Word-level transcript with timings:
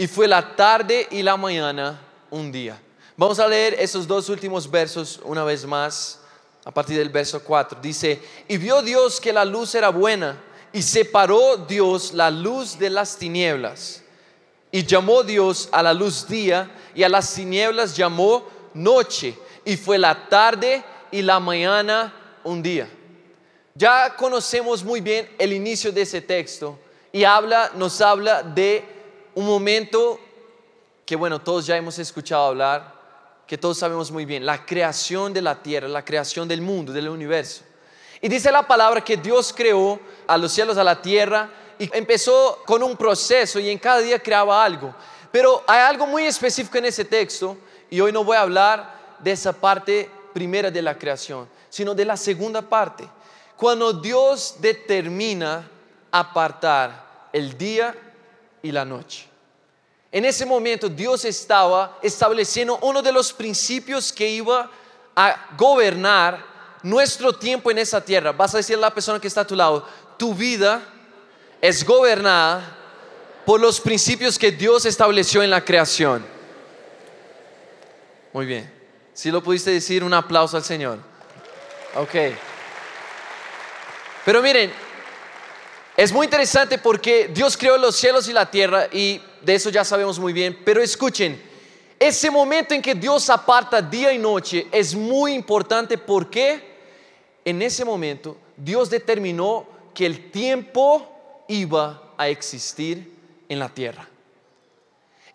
Y 0.00 0.06
fue 0.06 0.26
la 0.26 0.56
tarde 0.56 1.06
y 1.10 1.22
la 1.22 1.36
mañana 1.36 2.00
un 2.30 2.50
día. 2.50 2.80
Vamos 3.18 3.38
a 3.38 3.46
leer 3.46 3.74
esos 3.74 4.06
dos 4.06 4.30
últimos 4.30 4.70
versos 4.70 5.20
una 5.24 5.44
vez 5.44 5.66
más, 5.66 6.20
a 6.64 6.70
partir 6.70 6.96
del 6.96 7.10
verso 7.10 7.44
4. 7.44 7.78
Dice, 7.82 8.18
y 8.48 8.56
vio 8.56 8.80
Dios 8.80 9.20
que 9.20 9.30
la 9.30 9.44
luz 9.44 9.74
era 9.74 9.90
buena, 9.90 10.42
y 10.72 10.80
separó 10.80 11.58
Dios 11.58 12.14
la 12.14 12.30
luz 12.30 12.78
de 12.78 12.88
las 12.88 13.18
tinieblas. 13.18 14.02
Y 14.72 14.86
llamó 14.86 15.22
Dios 15.22 15.68
a 15.70 15.82
la 15.82 15.92
luz 15.92 16.26
día, 16.26 16.70
y 16.94 17.02
a 17.02 17.08
las 17.10 17.34
tinieblas 17.34 17.94
llamó 17.94 18.48
noche. 18.72 19.36
Y 19.66 19.76
fue 19.76 19.98
la 19.98 20.30
tarde 20.30 20.82
y 21.10 21.20
la 21.20 21.38
mañana 21.40 22.40
un 22.42 22.62
día. 22.62 22.88
Ya 23.74 24.16
conocemos 24.16 24.82
muy 24.82 25.02
bien 25.02 25.28
el 25.38 25.52
inicio 25.52 25.92
de 25.92 26.00
ese 26.00 26.22
texto 26.22 26.78
y 27.12 27.24
habla, 27.24 27.72
nos 27.74 28.00
habla 28.00 28.42
de 28.42 28.99
un 29.40 29.46
momento 29.46 30.20
que, 31.06 31.16
bueno, 31.16 31.40
todos 31.40 31.66
ya 31.66 31.76
hemos 31.76 31.98
escuchado 31.98 32.46
hablar, 32.46 32.94
que 33.46 33.56
todos 33.56 33.78
sabemos 33.78 34.10
muy 34.10 34.26
bien, 34.26 34.44
la 34.44 34.64
creación 34.64 35.32
de 35.32 35.40
la 35.40 35.60
tierra, 35.62 35.88
la 35.88 36.04
creación 36.04 36.46
del 36.46 36.60
mundo, 36.60 36.92
del 36.92 37.08
universo. 37.08 37.62
Y 38.20 38.28
dice 38.28 38.52
la 38.52 38.66
palabra 38.66 39.02
que 39.02 39.16
Dios 39.16 39.52
creó 39.56 39.98
a 40.26 40.36
los 40.36 40.52
cielos, 40.52 40.76
a 40.76 40.84
la 40.84 41.00
tierra, 41.00 41.48
y 41.78 41.90
empezó 41.96 42.62
con 42.66 42.82
un 42.82 42.96
proceso 42.96 43.58
y 43.58 43.70
en 43.70 43.78
cada 43.78 44.00
día 44.00 44.22
creaba 44.22 44.62
algo. 44.62 44.94
Pero 45.32 45.64
hay 45.66 45.80
algo 45.80 46.06
muy 46.06 46.24
específico 46.24 46.76
en 46.76 46.84
ese 46.84 47.06
texto, 47.06 47.56
y 47.88 47.98
hoy 48.00 48.12
no 48.12 48.22
voy 48.22 48.36
a 48.36 48.42
hablar 48.42 49.16
de 49.18 49.32
esa 49.32 49.54
parte 49.54 50.10
primera 50.34 50.70
de 50.70 50.82
la 50.82 50.98
creación, 50.98 51.48
sino 51.70 51.94
de 51.94 52.04
la 52.04 52.16
segunda 52.18 52.60
parte. 52.60 53.08
Cuando 53.56 53.94
Dios 53.94 54.56
determina 54.60 55.66
apartar 56.10 57.28
el 57.32 57.56
día 57.56 57.94
y 58.62 58.70
la 58.70 58.84
noche. 58.84 59.29
En 60.12 60.24
ese 60.24 60.44
momento 60.44 60.88
Dios 60.88 61.24
estaba 61.24 61.98
estableciendo 62.02 62.78
uno 62.82 63.00
de 63.00 63.12
los 63.12 63.32
principios 63.32 64.12
que 64.12 64.28
iba 64.28 64.70
a 65.14 65.48
gobernar 65.56 66.44
nuestro 66.82 67.32
tiempo 67.32 67.70
en 67.70 67.78
esa 67.78 68.04
tierra. 68.04 68.32
Vas 68.32 68.54
a 68.54 68.58
decir 68.58 68.76
a 68.76 68.80
la 68.80 68.94
persona 68.94 69.20
que 69.20 69.28
está 69.28 69.42
a 69.42 69.46
tu 69.46 69.54
lado, 69.54 69.86
tu 70.16 70.34
vida 70.34 70.82
es 71.60 71.84
gobernada 71.84 72.76
por 73.46 73.60
los 73.60 73.80
principios 73.80 74.38
que 74.38 74.50
Dios 74.50 74.84
estableció 74.84 75.42
en 75.42 75.50
la 75.50 75.64
creación. 75.64 76.24
Muy 78.32 78.46
bien. 78.46 78.72
Si 79.12 79.30
lo 79.30 79.42
pudiste 79.42 79.70
decir, 79.70 80.02
un 80.02 80.14
aplauso 80.14 80.56
al 80.56 80.64
Señor. 80.64 80.98
Ok. 81.94 82.14
Pero 84.24 84.42
miren, 84.42 84.72
es 85.96 86.12
muy 86.12 86.26
interesante 86.26 86.78
porque 86.78 87.28
Dios 87.32 87.56
creó 87.56 87.76
los 87.76 87.96
cielos 87.96 88.28
y 88.28 88.32
la 88.32 88.50
tierra 88.50 88.86
y 88.92 89.20
de 89.42 89.54
eso 89.54 89.70
ya 89.70 89.84
sabemos 89.84 90.18
muy 90.18 90.32
bien, 90.32 90.58
pero 90.64 90.82
escuchen, 90.82 91.40
ese 91.98 92.30
momento 92.30 92.74
en 92.74 92.82
que 92.82 92.94
Dios 92.94 93.28
aparta 93.28 93.82
día 93.82 94.12
y 94.12 94.18
noche 94.18 94.66
es 94.72 94.94
muy 94.94 95.32
importante 95.32 95.98
porque 95.98 96.62
en 97.44 97.60
ese 97.60 97.84
momento 97.84 98.36
Dios 98.56 98.88
determinó 98.88 99.66
que 99.92 100.06
el 100.06 100.30
tiempo 100.30 101.44
iba 101.48 102.14
a 102.16 102.28
existir 102.28 103.12
en 103.48 103.58
la 103.58 103.68
tierra. 103.68 104.08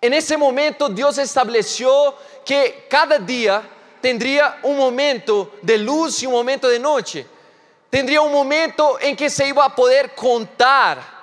En 0.01 0.13
ese 0.13 0.37
momento 0.37 0.89
Dios 0.89 1.17
estableció 1.17 2.15
que 2.43 2.85
cada 2.89 3.19
día 3.19 3.61
tendría 4.01 4.59
un 4.63 4.77
momento 4.77 5.55
de 5.61 5.77
luz 5.77 6.21
y 6.23 6.25
un 6.25 6.33
momento 6.33 6.67
de 6.67 6.79
noche 6.79 7.25
tendría 7.95 8.19
un 8.19 8.31
momento 8.33 8.99
en 8.99 9.15
que 9.15 9.29
se 9.29 9.47
iba 9.47 9.63
a 9.63 9.73
poder 9.73 10.13
contar. 10.13 11.14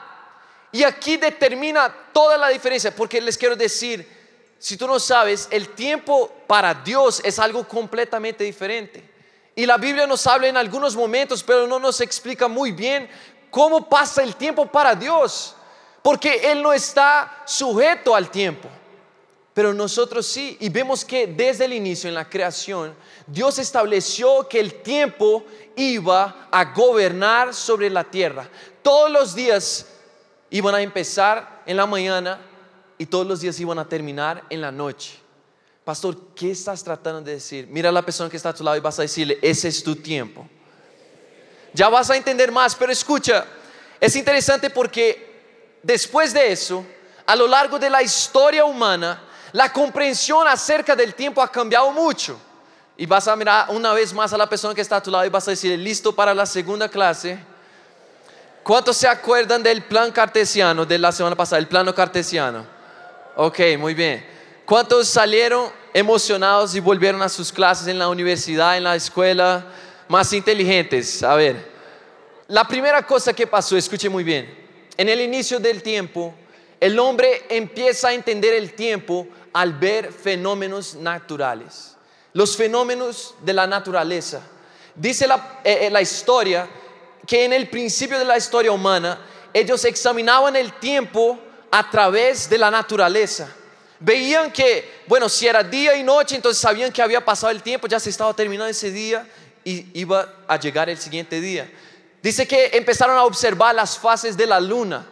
Y 0.73 0.83
aquí 0.83 1.19
determina 1.19 1.95
toda 2.13 2.39
la 2.39 2.49
diferencia, 2.49 2.95
porque 2.95 3.21
les 3.21 3.37
quiero 3.37 3.55
decir, 3.55 4.09
si 4.59 4.77
tú 4.77 4.87
no 4.87 4.99
sabes, 4.99 5.49
el 5.51 5.69
tiempo 5.69 6.33
para 6.47 6.73
Dios 6.73 7.21
es 7.25 7.39
algo 7.39 7.69
completamente 7.69 8.43
diferente. 8.43 9.13
Y 9.55 9.67
la 9.67 9.77
Biblia 9.77 10.07
nos 10.07 10.27
habla 10.27 10.49
en 10.49 10.57
algunos 10.57 10.97
momentos, 10.97 11.43
pero 11.43 11.67
no 11.67 11.79
nos 11.79 12.01
explica 12.01 12.49
muy 12.49 12.73
bien 12.73 13.09
cómo 13.51 13.87
pasa 13.87 14.23
el 14.23 14.35
tiempo 14.35 14.65
para 14.65 14.95
Dios, 14.95 15.55
porque 16.01 16.51
Él 16.51 16.63
no 16.63 16.73
está 16.73 17.43
sujeto 17.45 18.15
al 18.15 18.31
tiempo. 18.31 18.69
Pero 19.53 19.75
nosotros 19.75 20.27
sí, 20.27 20.57
y 20.61 20.71
vemos 20.71 21.05
que 21.05 21.27
desde 21.27 21.67
el 21.67 21.75
inicio 21.75 22.09
en 22.09 22.15
la 22.15 22.31
creación, 22.31 22.97
Dios 23.27 23.59
estableció 23.59 24.49
que 24.49 24.59
el 24.59 24.83
tiempo 24.83 25.45
iba 25.77 26.49
a 26.51 26.65
gobernar 26.73 27.53
sobre 27.53 27.91
la 27.91 28.05
tierra. 28.05 28.49
Todos 28.83 29.11
los 29.11 29.35
días 29.35 29.87
iban 30.53 30.75
a 30.75 30.83
empezar 30.83 31.63
en 31.67 31.79
la 31.79 31.87
mañana 31.87 32.39
y 32.99 33.07
todos 33.07 33.27
los 33.27 33.41
días 33.41 33.59
iban 33.59 33.79
a 33.79 33.89
terminar 33.89 34.45
en 34.51 34.61
la 34.61 34.71
noche. 34.71 35.19
Pastor, 35.83 36.17
¿qué 36.37 36.51
estás 36.53 36.85
tratando 36.85 37.23
de 37.23 37.33
decir? 37.33 37.67
Mira 37.69 37.89
a 37.89 37.93
la 37.93 38.03
persona 38.03 38.31
que 38.31 38.37
está 38.37 38.51
a 38.51 38.55
tu 38.55 38.63
lado 38.63 38.77
y 38.77 38.81
vas 38.81 38.99
a 38.99 39.03
decirle, 39.03 39.39
ese 39.43 39.69
es 39.69 39.83
tu 39.83 39.97
tiempo. 39.97 40.47
Ya 41.73 41.89
vas 41.89 42.11
a 42.11 42.17
entender 42.17 42.53
más, 42.53 42.77
pero 42.77 42.93
escucha, 42.93 43.47
es 43.99 44.15
interesante 44.15 44.69
porque 44.69 45.79
después 45.83 46.35
de 46.35 46.53
eso, 46.53 46.85
a 47.25 47.35
lo 47.35 47.49
largo 47.49 47.79
de 47.79 47.89
la 47.89 48.03
historia 48.03 48.67
humana, 48.67 49.23
la 49.53 49.73
comprensión 49.73 50.47
acerca 50.47 50.95
del 50.95 51.15
tiempo 51.15 51.41
ha 51.41 51.51
cambiado 51.51 51.91
mucho. 51.93 52.39
Y 52.99 53.07
vas 53.07 53.27
a 53.27 53.35
mirar 53.35 53.67
una 53.71 53.95
vez 53.95 54.13
más 54.13 54.35
a 54.35 54.37
la 54.37 54.49
persona 54.49 54.75
que 54.75 54.83
está 54.83 54.97
a 54.97 55.03
tu 55.03 55.11
lado 55.11 55.25
y 55.25 55.31
vas 55.31 55.49
a 55.49 55.53
decir, 55.53 55.77
listo 55.79 56.15
para 56.15 56.35
la 56.35 56.45
segunda 56.45 56.91
clase. 56.91 57.52
¿Cuántos 58.63 58.97
se 58.97 59.09
acuerdan 59.09 59.61
del 59.61 59.83
plan 59.83 60.13
cartesiano 60.13 60.87
de 60.87 60.97
la 60.97 61.11
semana 61.11 61.35
pasada, 61.35 61.59
el 61.59 61.67
plano 61.67 61.93
cartesiano? 61.93 62.65
Ok, 63.35 63.59
muy 63.77 63.93
bien. 63.93 64.25
¿Cuántos 64.65 65.09
salieron 65.09 65.69
emocionados 65.93 66.75
y 66.77 66.81
volvieron 66.81 67.23
a 67.23 67.29
sus 67.29 67.53
clases 67.53 67.89
en 67.89 67.99
la 67.99 68.09
universidad, 68.09 68.77
en 68.77 68.85
la 68.85 68.95
escuela, 68.95 69.67
más 70.07 70.33
inteligentes? 70.33 71.25
A 71.25 71.35
ver, 71.35 71.73
la 72.47 72.63
primera 72.63 73.05
cosa 73.05 73.33
que 73.33 73.49
pasó, 73.49 73.77
escuche 73.77 74.09
muy 74.09 74.23
bien, 74.23 74.63
en 74.97 75.09
el 75.09 75.21
inicio 75.21 75.59
del 75.59 75.83
tiempo, 75.83 76.33
el 76.79 76.99
hombre 77.01 77.45
empieza 77.49 78.09
a 78.09 78.13
entender 78.13 78.55
el 78.55 78.75
tiempo 78.75 79.27
al 79.53 79.73
ver 79.73 80.13
fenómenos 80.13 80.95
naturales, 80.95 81.97
los 82.33 82.57
fenómenos 82.57 83.35
de 83.43 83.55
la 83.55 83.67
naturaleza. 83.67 84.41
Dice 84.95 85.27
la, 85.27 85.61
eh, 85.65 85.87
eh, 85.87 85.91
la 85.91 86.01
historia 86.01 86.69
que 87.27 87.45
en 87.45 87.53
el 87.53 87.69
principio 87.69 88.19
de 88.19 88.25
la 88.25 88.37
historia 88.37 88.73
humana 88.73 89.21
ellos 89.53 89.85
examinaban 89.85 90.57
el 90.57 90.73
tiempo 90.75 91.39
a 91.71 91.91
través 91.91 92.49
de 92.49 92.59
la 92.59 92.71
naturaleza. 92.71 93.49
Veían 94.01 94.51
que, 94.51 95.03
bueno, 95.07 95.29
si 95.29 95.47
era 95.47 95.63
día 95.63 95.95
y 95.95 96.03
noche, 96.03 96.35
entonces 96.35 96.61
sabían 96.61 96.93
que 96.93 97.01
había 97.01 97.25
pasado 97.25 97.51
el 97.51 97.63
tiempo, 97.63 97.87
ya 97.87 98.01
se 98.01 98.11
estaba 98.11 98.35
terminando 98.35 98.69
ese 98.69 98.91
día 98.91 99.27
y 99.65 99.87
iba 99.99 100.29
a 100.49 100.59
llegar 100.59 100.91
el 100.91 100.99
siguiente 100.99 101.41
día. 101.41 101.71
Dice 102.23 102.47
que 102.47 102.71
empezaron 102.73 103.17
a 103.17 103.25
observar 103.25 103.75
las 103.75 103.99
fases 103.99 104.37
de 104.37 104.47
la 104.47 104.61
luna. 104.61 105.07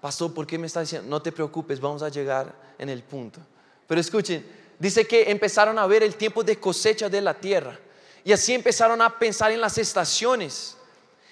Pastor, 0.00 0.32
¿por 0.32 0.46
qué 0.46 0.58
me 0.58 0.66
está 0.66 0.80
diciendo? 0.80 1.08
No 1.08 1.20
te 1.20 1.32
preocupes, 1.32 1.80
vamos 1.80 2.02
a 2.02 2.08
llegar 2.08 2.54
en 2.78 2.88
el 2.88 3.02
punto. 3.02 3.40
Pero 3.86 4.00
escuchen, 4.00 4.46
dice 4.78 5.06
que 5.06 5.30
empezaron 5.30 5.78
a 5.78 5.86
ver 5.86 6.02
el 6.02 6.16
tiempo 6.16 6.42
de 6.42 6.58
cosecha 6.58 7.08
de 7.08 7.20
la 7.20 7.34
tierra. 7.34 7.78
Y 8.24 8.32
así 8.32 8.54
empezaron 8.54 9.00
a 9.02 9.18
pensar 9.18 9.50
en 9.52 9.60
las 9.60 9.78
estaciones. 9.78 10.76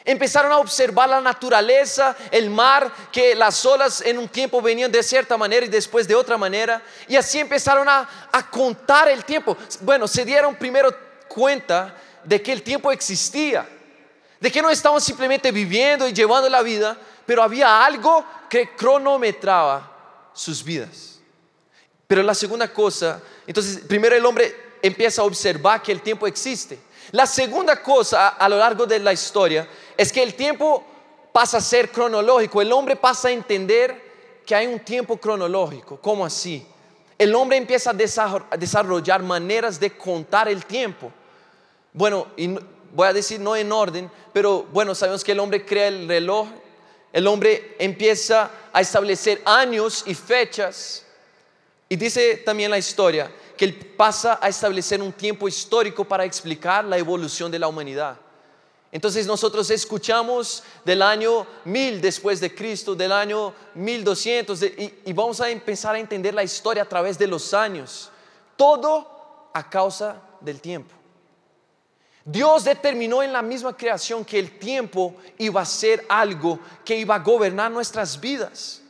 Empezaron 0.06 0.52
a 0.52 0.58
observar 0.58 1.08
la 1.08 1.20
naturaleza, 1.22 2.14
el 2.30 2.50
mar, 2.50 2.92
que 3.10 3.34
las 3.34 3.64
olas 3.64 4.02
en 4.02 4.18
un 4.18 4.28
tiempo 4.28 4.60
venían 4.60 4.92
de 4.92 5.02
cierta 5.02 5.38
manera 5.38 5.64
y 5.64 5.70
después 5.70 6.06
de 6.06 6.14
otra 6.14 6.36
manera. 6.36 6.82
Y 7.08 7.16
así 7.16 7.38
empezaron 7.38 7.88
a, 7.88 8.06
contar 8.50 9.08
el 9.08 9.24
tiempo. 9.24 9.56
Bueno, 9.80 10.06
se 10.06 10.26
dieron 10.26 10.56
primero 10.56 10.94
cuenta 11.26 11.94
de 12.22 12.42
que 12.42 12.52
el 12.52 12.62
tiempo 12.62 12.92
existía. 12.92 13.66
De 14.38 14.52
que 14.52 14.60
no 14.60 14.68
estaban 14.68 15.00
simplemente 15.00 15.50
viviendo 15.50 16.06
y 16.06 16.12
llevando 16.12 16.50
la 16.50 16.60
vida, 16.60 16.98
pero 17.24 17.42
había 17.42 17.82
algo 17.82 18.26
que 18.50 18.76
cronometraba 18.76 19.90
sus 20.34 20.62
vidas. 20.62 21.18
Pero 22.06 22.22
la 22.22 22.34
segunda 22.34 22.70
cosa, 22.70 23.22
entonces 23.46 23.80
primero 23.88 24.14
el 24.14 24.26
hombre 24.26 24.54
empieza 24.82 25.22
a 25.22 25.24
observar 25.24 25.80
que 25.80 25.92
el 25.92 26.02
tiempo 26.02 26.26
existe. 26.26 26.78
La 27.12 27.26
segunda 27.26 27.82
cosa 27.82 28.28
a 28.28 28.48
lo 28.48 28.58
largo 28.58 28.86
de 28.86 28.98
la 28.98 29.12
historia 29.12 29.68
es 29.96 30.12
que 30.12 30.22
el 30.22 30.34
tiempo 30.34 30.84
pasa 31.32 31.58
a 31.58 31.60
ser 31.60 31.90
cronológico. 31.90 32.60
El 32.60 32.72
hombre 32.72 32.96
pasa 32.96 33.28
a 33.28 33.32
entender 33.32 34.40
que 34.46 34.54
hay 34.54 34.66
un 34.66 34.80
tiempo 34.80 35.16
cronológico. 35.16 35.98
¿Cómo 36.00 36.24
así? 36.24 36.66
el 37.18 37.34
hombre 37.34 37.56
empieza 37.56 37.90
a 37.90 38.56
desarrollar 38.56 39.22
maneras 39.22 39.78
de 39.78 39.90
contar 39.96 40.48
el 40.48 40.64
tiempo. 40.64 41.12
Bueno, 41.92 42.26
y 42.36 42.48
voy 42.92 43.08
a 43.08 43.12
decir 43.12 43.40
no 43.40 43.54
en 43.54 43.70
orden, 43.70 44.10
pero 44.32 44.64
bueno, 44.72 44.94
sabemos 44.94 45.22
que 45.22 45.32
el 45.32 45.40
hombre 45.40 45.64
crea 45.64 45.88
el 45.88 46.08
reloj, 46.08 46.48
el 47.12 47.26
hombre 47.26 47.76
empieza 47.78 48.50
a 48.72 48.80
establecer 48.80 49.40
años 49.44 50.02
y 50.06 50.14
fechas. 50.14 51.04
Y 51.88 51.96
dice 51.96 52.38
también 52.38 52.70
la 52.70 52.78
historia 52.78 53.30
que 53.56 53.64
él 53.64 53.74
pasa 53.96 54.38
a 54.40 54.48
establecer 54.48 55.00
un 55.00 55.12
tiempo 55.12 55.48
histórico 55.48 56.04
para 56.04 56.24
explicar 56.24 56.84
la 56.84 56.98
evolución 56.98 57.50
de 57.50 57.58
la 57.58 57.68
humanidad. 57.68 58.16
Entonces 58.90 59.26
nosotros 59.26 59.70
escuchamos 59.70 60.62
del 60.84 61.02
año 61.02 61.46
1000 61.64 62.00
después 62.00 62.40
de 62.40 62.54
Cristo, 62.54 62.94
del 62.94 63.10
año 63.10 63.52
1200, 63.74 64.62
y, 64.62 64.94
y 65.06 65.12
vamos 65.12 65.40
a 65.40 65.50
empezar 65.50 65.96
a 65.96 65.98
entender 65.98 66.32
la 66.32 66.44
historia 66.44 66.84
a 66.84 66.88
través 66.88 67.18
de 67.18 67.26
los 67.26 67.52
años. 67.52 68.10
Todo 68.56 69.50
a 69.52 69.68
causa 69.68 70.20
del 70.40 70.60
tiempo. 70.60 70.94
Dios 72.24 72.64
determinó 72.64 73.22
en 73.22 73.32
la 73.32 73.42
misma 73.42 73.76
creación 73.76 74.24
que 74.24 74.38
el 74.38 74.58
tiempo 74.58 75.14
iba 75.38 75.60
a 75.60 75.66
ser 75.66 76.06
algo 76.08 76.58
que 76.84 76.96
iba 76.96 77.16
a 77.16 77.18
gobernar 77.18 77.70
nuestras 77.70 78.18
vidas, 78.18 78.80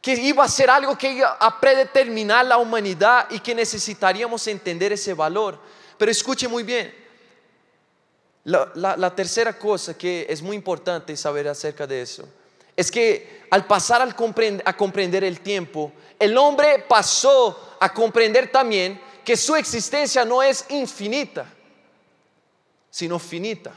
que 0.00 0.14
iba 0.14 0.44
a 0.44 0.48
ser 0.48 0.70
algo 0.70 0.96
que 0.96 1.12
iba 1.12 1.36
a 1.40 1.60
predeterminar 1.60 2.44
la 2.46 2.58
humanidad 2.58 3.26
y 3.30 3.40
que 3.40 3.54
necesitaríamos 3.54 4.46
entender 4.46 4.92
ese 4.92 5.14
valor. 5.14 5.58
Pero 5.96 6.10
escuche 6.10 6.46
muy 6.46 6.62
bien, 6.62 6.94
la, 8.44 9.14
tercera 9.14 9.58
cosa 9.58 9.96
que 9.96 10.26
es 10.28 10.40
muy 10.40 10.56
importante 10.56 11.16
saber 11.16 11.48
acerca 11.48 11.86
de 11.86 12.02
eso 12.02 12.26
es 12.76 12.90
que 12.90 13.46
al 13.50 13.66
pasar 13.66 14.00
a 14.02 14.72
comprender 14.76 15.24
el 15.24 15.40
tiempo, 15.40 15.92
el 16.18 16.38
hombre 16.38 16.84
pasó 16.88 17.76
a 17.80 17.92
comprender 17.92 18.52
también 18.52 19.00
que 19.24 19.36
su 19.36 19.56
existencia 19.56 20.24
no 20.24 20.42
es 20.42 20.64
infinita, 20.70 21.52
sino 22.88 23.18
finita. 23.18 23.74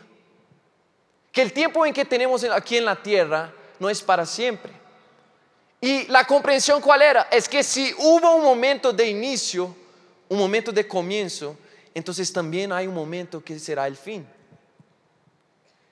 Que 1.32 1.42
el 1.42 1.52
tiempo 1.52 1.86
en 1.86 1.94
que 1.94 2.06
tenemos 2.06 2.44
aquí 2.44 2.78
en 2.78 2.86
la 2.86 3.02
tierra 3.02 3.52
no 3.80 3.90
es 3.90 4.02
para 4.02 4.26
siempre. 4.26 4.81
Y 5.82 6.06
la 6.08 6.26
comprensión 6.26 6.80
cuál 6.80 7.02
era? 7.02 7.24
Es 7.32 7.50
que 7.50 7.64
si 7.64 7.92
hubo 7.98 8.36
un 8.36 8.44
momento 8.44 8.94
de 8.94 9.10
inicio, 9.10 9.76
un 10.30 10.38
momento 10.38 10.72
de 10.72 10.88
comienzo, 10.88 11.58
entonces 11.94 12.32
también 12.32 12.72
hay 12.72 12.86
un 12.86 12.94
momento 12.94 13.44
que 13.44 13.58
será 13.58 13.88
el 13.88 13.98
fin. 13.98 14.26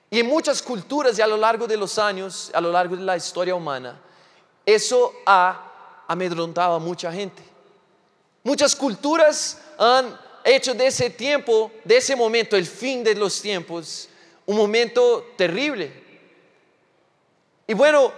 Y 0.08 0.20
en 0.20 0.26
muchas 0.26 0.62
culturas 0.62 1.18
y 1.18 1.22
a 1.22 1.26
lo 1.26 1.36
largo 1.36 1.66
de 1.66 1.76
los 1.76 1.98
años, 1.98 2.50
a 2.54 2.60
lo 2.60 2.70
largo 2.70 2.96
de 2.96 3.02
la 3.02 3.16
historia 3.16 3.54
humana, 3.54 4.00
eso 4.64 5.12
ha 5.26 6.04
amedrontado 6.06 6.74
a 6.74 6.78
mucha 6.78 7.12
gente. 7.12 7.42
Muchas 8.44 8.74
culturas 8.74 9.60
han 9.76 10.18
hecho 10.44 10.72
de 10.72 10.86
ese 10.86 11.10
tiempo, 11.10 11.70
de 11.84 11.96
ese 11.96 12.14
momento, 12.16 12.56
el 12.56 12.66
fin 12.66 13.04
de 13.04 13.14
los 13.14 13.40
tiempos, 13.42 14.08
un 14.46 14.56
momento 14.56 15.32
terrible. 15.36 15.92
Y 17.66 17.74
bueno, 17.74 18.12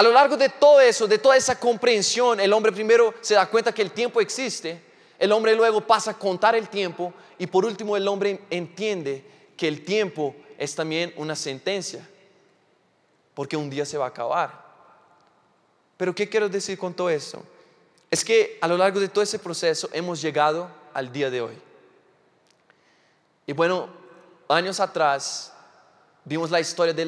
a 0.00 0.02
lo 0.02 0.12
largo 0.12 0.34
de 0.34 0.48
todo 0.48 0.80
eso, 0.80 1.06
de 1.06 1.18
toda 1.18 1.36
esa 1.36 1.60
comprensión, 1.60 2.40
el 2.40 2.54
hombre 2.54 2.72
primero 2.72 3.12
se 3.20 3.34
da 3.34 3.44
cuenta 3.50 3.70
que 3.70 3.82
el 3.82 3.90
tiempo 3.90 4.22
existe, 4.22 4.82
el 5.18 5.30
hombre 5.30 5.54
luego 5.54 5.82
pasa 5.82 6.12
a 6.12 6.18
contar 6.18 6.54
el 6.54 6.70
tiempo 6.70 7.12
y 7.36 7.46
por 7.46 7.66
último 7.66 7.94
el 7.98 8.08
hombre 8.08 8.40
entiende 8.48 9.22
que 9.58 9.68
el 9.68 9.84
tiempo 9.84 10.34
es 10.56 10.74
también 10.74 11.12
una 11.18 11.36
sentencia, 11.36 12.08
porque 13.34 13.58
un 13.58 13.68
día 13.68 13.84
se 13.84 13.98
va 13.98 14.06
a 14.06 14.08
acabar. 14.08 14.64
Pero 15.98 16.14
¿qué 16.14 16.30
quiero 16.30 16.48
decir 16.48 16.78
con 16.78 16.94
todo 16.94 17.10
eso? 17.10 17.44
Es 18.10 18.24
que 18.24 18.56
a 18.62 18.68
lo 18.68 18.78
largo 18.78 19.00
de 19.00 19.08
todo 19.08 19.22
ese 19.22 19.38
proceso 19.38 19.90
hemos 19.92 20.22
llegado 20.22 20.70
al 20.94 21.12
día 21.12 21.28
de 21.28 21.42
hoy. 21.42 21.58
Y 23.46 23.52
bueno, 23.52 23.90
años 24.48 24.80
atrás 24.80 25.52
vimos 26.24 26.50
la 26.50 26.58
historia 26.58 26.94
de, 26.94 27.04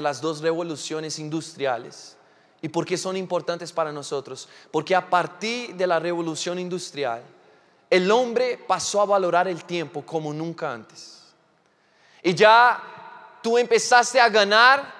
las 0.00 0.20
dos 0.20 0.40
revoluciones 0.40 1.20
industriales. 1.20 2.16
¿Y 2.62 2.68
por 2.68 2.86
qué 2.86 2.96
son 2.96 3.16
importantes 3.16 3.72
para 3.72 3.90
nosotros? 3.90 4.48
Porque 4.70 4.94
a 4.94 5.10
partir 5.10 5.74
de 5.74 5.86
la 5.86 5.98
revolución 5.98 6.60
industrial, 6.60 7.22
el 7.90 8.10
hombre 8.10 8.56
pasó 8.56 9.02
a 9.02 9.04
valorar 9.04 9.48
el 9.48 9.64
tiempo 9.64 10.02
como 10.02 10.32
nunca 10.32 10.72
antes. 10.72 11.24
Y 12.22 12.34
ya 12.34 12.80
tú 13.42 13.58
empezaste 13.58 14.20
a 14.20 14.28
ganar 14.28 14.94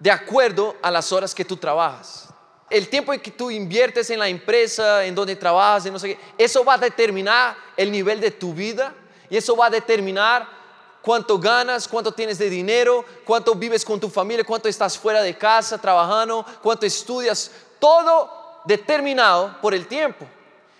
de 0.00 0.10
acuerdo 0.10 0.76
a 0.82 0.90
las 0.90 1.12
horas 1.12 1.32
que 1.32 1.44
tú 1.44 1.56
trabajas. 1.56 2.28
El 2.68 2.88
tiempo 2.88 3.12
que 3.12 3.30
tú 3.30 3.50
inviertes 3.52 4.10
en 4.10 4.18
la 4.18 4.28
empresa, 4.28 5.04
en 5.04 5.14
donde 5.14 5.36
trabajas, 5.36 5.86
en 5.86 5.92
no 5.92 5.98
sé 5.98 6.16
qué, 6.16 6.20
eso 6.36 6.64
va 6.64 6.74
a 6.74 6.78
determinar 6.78 7.56
el 7.76 7.90
nivel 7.90 8.20
de 8.20 8.32
tu 8.32 8.52
vida 8.52 8.92
y 9.30 9.36
eso 9.36 9.56
va 9.56 9.66
a 9.66 9.70
determinar 9.70 10.57
cuánto 11.02 11.38
ganas, 11.38 11.86
cuánto 11.88 12.12
tienes 12.12 12.38
de 12.38 12.50
dinero, 12.50 13.04
cuánto 13.24 13.54
vives 13.54 13.84
con 13.84 14.00
tu 14.00 14.08
familia, 14.08 14.44
cuánto 14.44 14.68
estás 14.68 14.98
fuera 14.98 15.22
de 15.22 15.36
casa 15.36 15.78
trabajando, 15.78 16.44
cuánto 16.62 16.86
estudias, 16.86 17.50
todo 17.78 18.60
determinado 18.64 19.56
por 19.60 19.74
el 19.74 19.86
tiempo. 19.86 20.26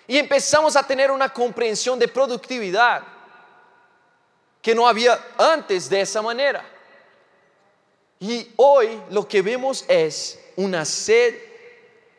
Y 0.07 0.17
empezamos 0.19 0.75
a 0.77 0.83
tener 0.83 1.11
una 1.11 1.29
comprensión 1.29 1.99
de 1.99 2.09
productividad 2.09 3.03
que 4.63 4.75
no 4.75 4.89
había 4.89 5.19
antes 5.37 5.89
de 5.89 6.01
esa 6.01 6.23
manera. 6.23 6.65
Y 8.21 8.53
hoy 8.57 9.01
lo 9.11 9.29
que 9.29 9.43
vemos 9.43 9.85
es 9.87 10.39
una 10.57 10.85
sed 10.85 11.35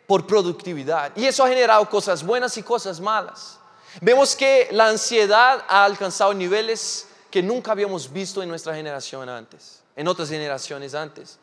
por 0.07 0.25
productividad. 0.25 1.11
Y 1.15 1.25
eso 1.25 1.43
ha 1.43 1.49
generado 1.49 1.87
cosas 1.89 2.23
buenas 2.23 2.57
y 2.57 2.63
cosas 2.63 2.99
malas. 2.99 3.59
Vemos 4.01 4.35
que 4.35 4.69
la 4.71 4.87
ansiedad 4.87 5.63
ha 5.67 5.83
alcanzado 5.83 6.33
niveles 6.33 7.08
que 7.29 7.43
nunca 7.43 7.71
habíamos 7.71 8.11
visto 8.11 8.41
en 8.41 8.49
nuestra 8.49 8.75
generación 8.75 9.29
antes, 9.29 9.81
en 9.95 10.07
otras 10.07 10.29
generaciones 10.29 10.95
antes. 10.95 11.39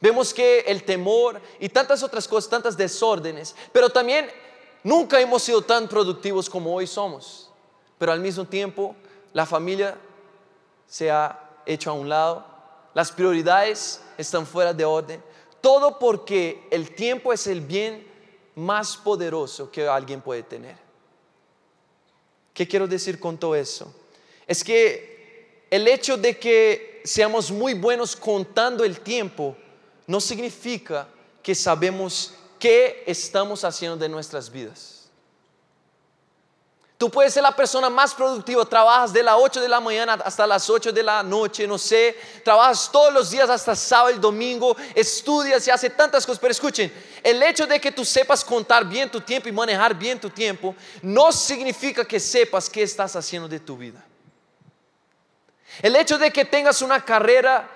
Vemos 0.00 0.32
que 0.32 0.60
el 0.60 0.84
temor 0.84 1.40
y 1.58 1.68
tantas 1.68 2.02
otras 2.02 2.26
cosas, 2.26 2.48
tantas 2.48 2.76
desórdenes, 2.76 3.54
pero 3.72 3.90
también 3.90 4.30
nunca 4.82 5.20
hemos 5.20 5.42
sido 5.42 5.62
tan 5.62 5.88
productivos 5.88 6.48
como 6.48 6.74
hoy 6.74 6.86
somos. 6.86 7.50
Pero 7.98 8.12
al 8.12 8.20
mismo 8.20 8.46
tiempo, 8.46 8.96
la 9.34 9.44
familia 9.44 9.98
se 10.86 11.10
ha 11.10 11.38
hecho 11.66 11.90
a 11.90 11.94
un 11.94 12.08
lado, 12.08 12.46
las 12.94 13.12
prioridades 13.12 14.02
están 14.16 14.46
fuera 14.46 14.72
de 14.72 14.84
orden, 14.84 15.22
todo 15.60 15.98
porque 15.98 16.66
el 16.70 16.94
tiempo 16.94 17.32
es 17.32 17.46
el 17.46 17.60
bien 17.60 18.10
más 18.54 18.96
poderoso 18.96 19.70
que 19.70 19.86
alguien 19.86 20.22
puede 20.22 20.42
tener. 20.42 20.76
¿Qué 22.54 22.66
quiero 22.66 22.88
decir 22.88 23.20
con 23.20 23.38
todo 23.38 23.54
eso? 23.54 23.94
Es 24.46 24.64
que 24.64 25.09
el 25.70 25.86
hecho 25.86 26.16
de 26.16 26.38
que 26.38 27.00
seamos 27.04 27.50
muy 27.50 27.74
buenos 27.74 28.16
contando 28.16 28.84
el 28.84 29.00
tiempo 29.00 29.56
no 30.06 30.20
significa 30.20 31.06
que 31.42 31.54
sabemos 31.54 32.34
qué 32.58 33.04
estamos 33.06 33.64
haciendo 33.64 33.96
de 33.96 34.08
nuestras 34.08 34.50
vidas. 34.50 34.96
Tú 36.98 37.10
puedes 37.10 37.32
ser 37.32 37.42
la 37.42 37.56
persona 37.56 37.88
más 37.88 38.12
productiva, 38.12 38.62
trabajas 38.66 39.10
de 39.10 39.22
las 39.22 39.34
8 39.38 39.62
de 39.62 39.68
la 39.68 39.80
mañana 39.80 40.18
hasta 40.22 40.46
las 40.46 40.68
8 40.68 40.92
de 40.92 41.02
la 41.02 41.22
noche, 41.22 41.66
no 41.66 41.78
sé, 41.78 42.14
trabajas 42.44 42.90
todos 42.92 43.10
los 43.10 43.30
días 43.30 43.48
hasta 43.48 43.74
sábado 43.74 44.14
y 44.14 44.18
domingo, 44.18 44.76
estudias 44.94 45.66
y 45.66 45.70
haces 45.70 45.96
tantas 45.96 46.26
cosas, 46.26 46.38
pero 46.38 46.52
escuchen, 46.52 46.92
el 47.22 47.42
hecho 47.42 47.66
de 47.66 47.80
que 47.80 47.90
tú 47.90 48.04
sepas 48.04 48.44
contar 48.44 48.84
bien 48.84 49.10
tu 49.10 49.18
tiempo 49.18 49.48
y 49.48 49.52
manejar 49.52 49.94
bien 49.94 50.20
tu 50.20 50.28
tiempo 50.28 50.74
no 51.00 51.32
significa 51.32 52.04
que 52.04 52.20
sepas 52.20 52.68
qué 52.68 52.82
estás 52.82 53.16
haciendo 53.16 53.48
de 53.48 53.60
tu 53.60 53.78
vida. 53.78 54.04
El 55.82 55.96
hecho 55.96 56.18
de 56.18 56.30
que 56.30 56.44
tengas 56.44 56.82
una 56.82 57.04
carrera 57.04 57.68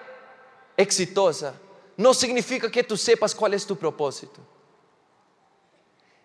exitosa 0.76 1.54
no 1.96 2.12
significa 2.12 2.70
que 2.70 2.82
tú 2.82 2.96
sepas 2.96 3.34
cuál 3.34 3.54
es 3.54 3.66
tu 3.66 3.76
propósito. 3.76 4.40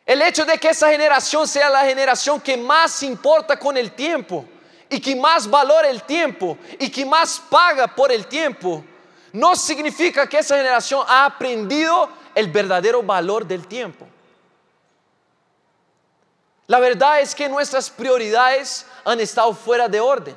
El 0.06 0.22
hecho 0.24 0.44
de 0.44 0.58
que 0.58 0.70
esa 0.70 0.90
generación 0.90 1.48
sea 1.48 1.70
la 1.70 1.86
generación 1.86 2.42
que 2.42 2.58
más 2.58 3.04
importa 3.04 3.58
con 3.60 3.78
el 3.78 3.92
tiempo 3.92 4.44
y 4.90 5.00
que 5.00 5.16
más 5.16 5.48
valora 5.48 5.88
el 5.88 6.02
tiempo 6.04 6.58
y 6.80 6.90
que 6.90 7.06
más 7.06 7.40
paga 7.50 7.88
por 7.88 8.12
el 8.12 8.26
tiempo, 8.26 8.84
no 9.32 9.56
significa 9.56 10.28
que 10.28 10.40
esa 10.40 10.58
generación 10.58 11.06
ha 11.08 11.26
aprendido 11.26 12.10
el 12.34 12.48
verdadero 12.48 13.04
valor 13.04 13.46
del 13.46 13.68
tiempo. 13.68 14.08
La 16.66 16.80
verdad 16.80 17.22
es 17.22 17.36
que 17.36 17.48
nuestras 17.48 17.90
prioridades 17.90 18.86
han 19.06 19.20
estado 19.20 19.54
fuera 19.54 19.88
de 19.88 20.00
orden. 20.00 20.36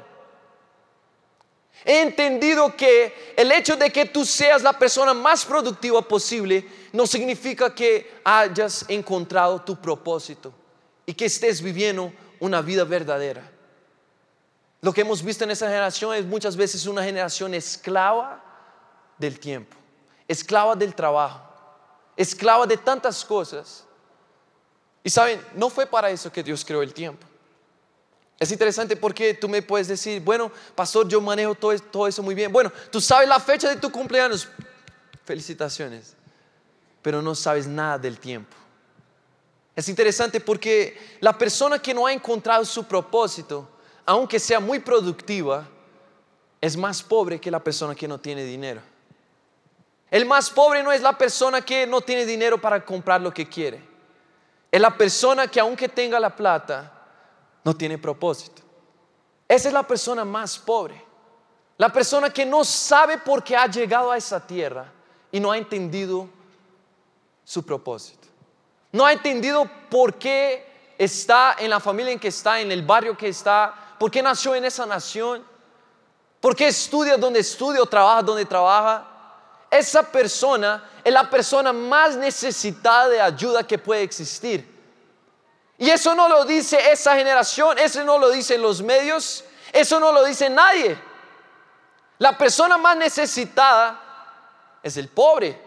He 1.84 2.00
entendido 2.02 2.76
que 2.76 3.34
el 3.36 3.50
hecho 3.50 3.76
de 3.76 3.90
que 3.90 4.06
tú 4.06 4.24
seas 4.24 4.62
la 4.62 4.78
persona 4.78 5.12
más 5.14 5.44
productiva 5.44 6.00
posible 6.02 6.66
no 6.92 7.06
significa 7.06 7.74
que 7.74 8.20
hayas 8.24 8.84
encontrado 8.88 9.60
tu 9.62 9.80
propósito 9.80 10.52
y 11.04 11.14
que 11.14 11.24
estés 11.24 11.60
viviendo 11.60 12.12
una 12.38 12.62
vida 12.62 12.84
verdadera. 12.84 13.50
Lo 14.80 14.92
que 14.92 15.00
hemos 15.00 15.22
visto 15.22 15.44
en 15.44 15.50
esa 15.50 15.66
generación 15.66 16.14
es 16.14 16.24
muchas 16.24 16.56
veces 16.56 16.86
una 16.86 17.02
generación 17.02 17.54
esclava 17.54 18.42
del 19.18 19.38
tiempo, 19.38 19.76
esclava 20.26 20.74
del 20.76 20.94
trabajo, 20.94 21.40
esclava 22.16 22.66
de 22.66 22.76
tantas 22.76 23.24
cosas. 23.24 23.84
Y 25.04 25.10
saben, 25.10 25.44
no 25.54 25.68
fue 25.68 25.86
para 25.86 26.10
eso 26.10 26.30
que 26.30 26.42
Dios 26.42 26.64
creó 26.64 26.82
el 26.82 26.94
tiempo. 26.94 27.26
Es 28.42 28.50
interesante 28.50 28.96
porque 28.96 29.34
tú 29.34 29.48
me 29.48 29.62
puedes 29.62 29.86
decir, 29.86 30.20
bueno, 30.20 30.50
pastor, 30.74 31.06
yo 31.06 31.20
manejo 31.20 31.54
todo, 31.54 32.08
eso 32.08 32.24
muy 32.24 32.34
bien. 32.34 32.52
Bueno, 32.52 32.72
tú 32.90 33.00
sabes 33.00 33.28
la 33.28 33.38
fecha 33.38 33.68
de 33.68 33.76
tu 33.76 33.88
cumpleaños. 33.88 34.48
Felicitaciones. 35.24 36.16
Pero 37.02 37.22
no 37.22 37.36
sabes 37.36 37.68
nada 37.68 37.98
del 37.98 38.18
tiempo. 38.18 38.56
Es 39.76 39.88
interesante 39.88 40.40
porque 40.40 41.16
la 41.20 41.38
persona 41.38 41.78
que 41.78 41.94
no 41.94 42.04
ha 42.04 42.12
encontrado 42.12 42.64
su 42.64 42.82
propósito, 42.82 43.68
aunque 44.04 44.40
sea 44.40 44.58
muy 44.58 44.80
productiva, 44.80 45.68
es 46.60 46.76
más 46.76 47.00
pobre 47.00 47.40
que 47.40 47.48
la 47.48 47.62
persona 47.62 47.94
que 47.94 48.08
no 48.08 48.18
tiene 48.18 48.42
dinero. 48.42 48.80
El 50.10 50.26
más 50.26 50.50
pobre 50.50 50.82
no 50.82 50.90
es 50.90 51.00
la 51.00 51.16
persona 51.16 51.60
que 51.60 51.86
no 51.86 52.00
tiene 52.00 52.26
dinero 52.26 52.60
para 52.60 52.84
comprar 52.84 53.20
lo 53.20 53.32
que 53.32 53.48
quiere. 53.48 53.80
Es 54.72 54.80
la 54.80 54.98
persona 54.98 55.46
que 55.46 55.60
aunque 55.60 55.88
tenga 55.88 56.18
la 56.18 56.34
plata, 56.34 57.01
no 57.64 57.74
tiene 57.74 57.98
propósito. 57.98 58.62
Esa 59.48 59.68
es 59.68 59.74
la 59.74 59.86
persona 59.86 60.24
más 60.24 60.58
pobre. 60.58 61.04
La 61.76 61.92
persona 61.92 62.30
que 62.30 62.46
no 62.46 62.64
sabe 62.64 63.18
por 63.18 63.42
qué 63.42 63.56
ha 63.56 63.66
llegado 63.66 64.10
a 64.10 64.16
esa 64.16 64.44
tierra 64.44 64.90
y 65.30 65.40
no 65.40 65.50
ha 65.50 65.58
entendido 65.58 66.28
su 67.44 67.64
propósito. 67.64 68.28
No 68.92 69.04
ha 69.04 69.12
entendido 69.12 69.68
por 69.90 70.14
qué 70.14 70.94
está 70.98 71.56
en 71.58 71.70
la 71.70 71.80
familia 71.80 72.12
en 72.12 72.18
que 72.18 72.28
está, 72.28 72.60
en 72.60 72.70
el 72.70 72.82
barrio 72.82 73.16
que 73.16 73.28
está, 73.28 73.74
por 73.98 74.10
qué 74.10 74.22
nació 74.22 74.54
en 74.54 74.64
esa 74.64 74.86
nación, 74.86 75.44
por 76.40 76.54
qué 76.54 76.68
estudia 76.68 77.16
donde 77.16 77.40
estudia 77.40 77.82
o 77.82 77.86
trabaja 77.86 78.22
donde 78.22 78.44
trabaja. 78.44 79.08
Esa 79.70 80.02
persona 80.02 80.90
es 81.02 81.12
la 81.12 81.28
persona 81.28 81.72
más 81.72 82.16
necesitada 82.16 83.08
de 83.08 83.20
ayuda 83.20 83.66
que 83.66 83.78
puede 83.78 84.02
existir. 84.02 84.71
Y 85.82 85.90
eso 85.90 86.14
no 86.14 86.28
lo 86.28 86.44
dice 86.44 86.78
esa 86.92 87.16
generación, 87.16 87.76
eso 87.76 88.04
no 88.04 88.16
lo 88.16 88.30
dicen 88.30 88.62
los 88.62 88.80
medios, 88.80 89.42
eso 89.72 89.98
no 89.98 90.12
lo 90.12 90.24
dice 90.24 90.48
nadie. 90.48 90.96
La 92.18 92.38
persona 92.38 92.78
más 92.78 92.96
necesitada 92.96 94.78
es 94.80 94.96
el 94.96 95.08
pobre. 95.08 95.60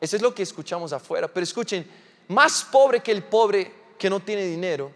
Eso 0.00 0.16
es 0.16 0.22
lo 0.22 0.34
que 0.34 0.42
escuchamos 0.42 0.92
afuera. 0.92 1.28
Pero 1.28 1.44
escuchen, 1.44 1.88
más 2.26 2.64
pobre 2.64 2.98
que 2.98 3.12
el 3.12 3.22
pobre 3.22 3.72
que 3.96 4.10
no 4.10 4.18
tiene 4.18 4.42
dinero 4.42 4.90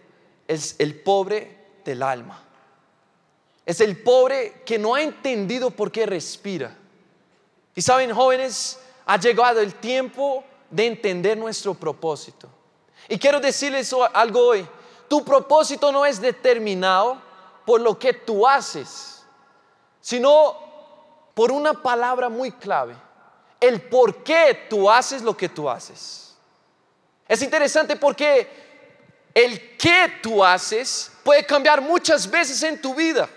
es 0.45 0.75
el 0.77 0.99
pobre 0.99 1.79
del 1.85 2.03
alma. 2.03 2.43
Es 3.65 3.79
el 3.79 3.95
pobre 4.03 4.63
que 4.65 4.77
no 4.77 4.93
ha 4.93 5.01
entendido 5.01 5.71
por 5.71 5.89
qué 5.89 6.05
respira. 6.05 6.75
Y 7.75 7.81
saben, 7.81 8.13
jóvenes, 8.13 8.77
ha 9.05 9.17
llegado 9.17 9.61
el 9.61 9.75
tiempo 9.75 10.43
de 10.69 10.85
entender 10.85 11.37
nuestro 11.37 11.75
propósito. 11.75 12.58
Y 13.09 13.17
quiero 13.17 13.39
decirles 13.39 13.93
algo 14.13 14.47
hoy. 14.49 14.67
Tu 15.07 15.25
propósito 15.25 15.91
no 15.91 16.05
es 16.05 16.21
determinado 16.21 17.19
por 17.65 17.81
lo 17.81 17.97
que 17.97 18.13
tú 18.13 18.47
haces, 18.47 19.23
sino 19.99 20.55
por 21.33 21.51
una 21.51 21.73
palabra 21.73 22.29
muy 22.29 22.51
clave. 22.51 22.95
El 23.59 23.81
por 23.81 24.23
qué 24.23 24.67
tú 24.69 24.89
haces 24.89 25.23
lo 25.23 25.35
que 25.35 25.49
tú 25.49 25.67
haces. 25.67 26.35
Es 27.27 27.41
interesante 27.41 27.95
porque 27.95 28.47
el 29.33 29.75
que 29.75 30.19
tú 30.21 30.43
haces 30.45 31.11
puede 31.23 31.45
cambiar 31.45 31.81
muchas 31.81 32.29
veces 32.29 32.61
en 32.61 32.79
tu 32.79 32.93
vida. 32.93 33.27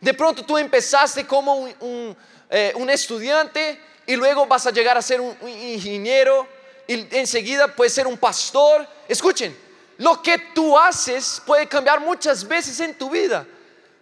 De 0.00 0.12
pronto 0.12 0.44
tú 0.44 0.58
empezaste 0.58 1.26
como 1.26 1.54
un, 1.54 2.16
eh, 2.50 2.74
estudiante 2.90 3.80
y 4.06 4.16
luego 4.16 4.46
vas 4.46 4.66
a 4.66 4.70
llegar 4.70 4.96
a 4.98 5.02
ser 5.02 5.20
un, 5.20 5.36
un 5.40 5.48
ingeniero 5.48 6.46
y 6.86 7.06
enseguida 7.16 7.68
puedes 7.68 7.92
ser 7.92 8.06
un 8.06 8.16
pastor. 8.16 8.88
Escuchen, 9.08 9.56
lo 9.96 10.22
que 10.22 10.38
tú 10.54 10.78
haces 10.78 11.42
puede 11.44 11.66
cambiar 11.66 12.00
muchas 12.00 12.46
veces 12.46 12.78
en 12.80 12.96
tu 12.96 13.10
vida, 13.10 13.46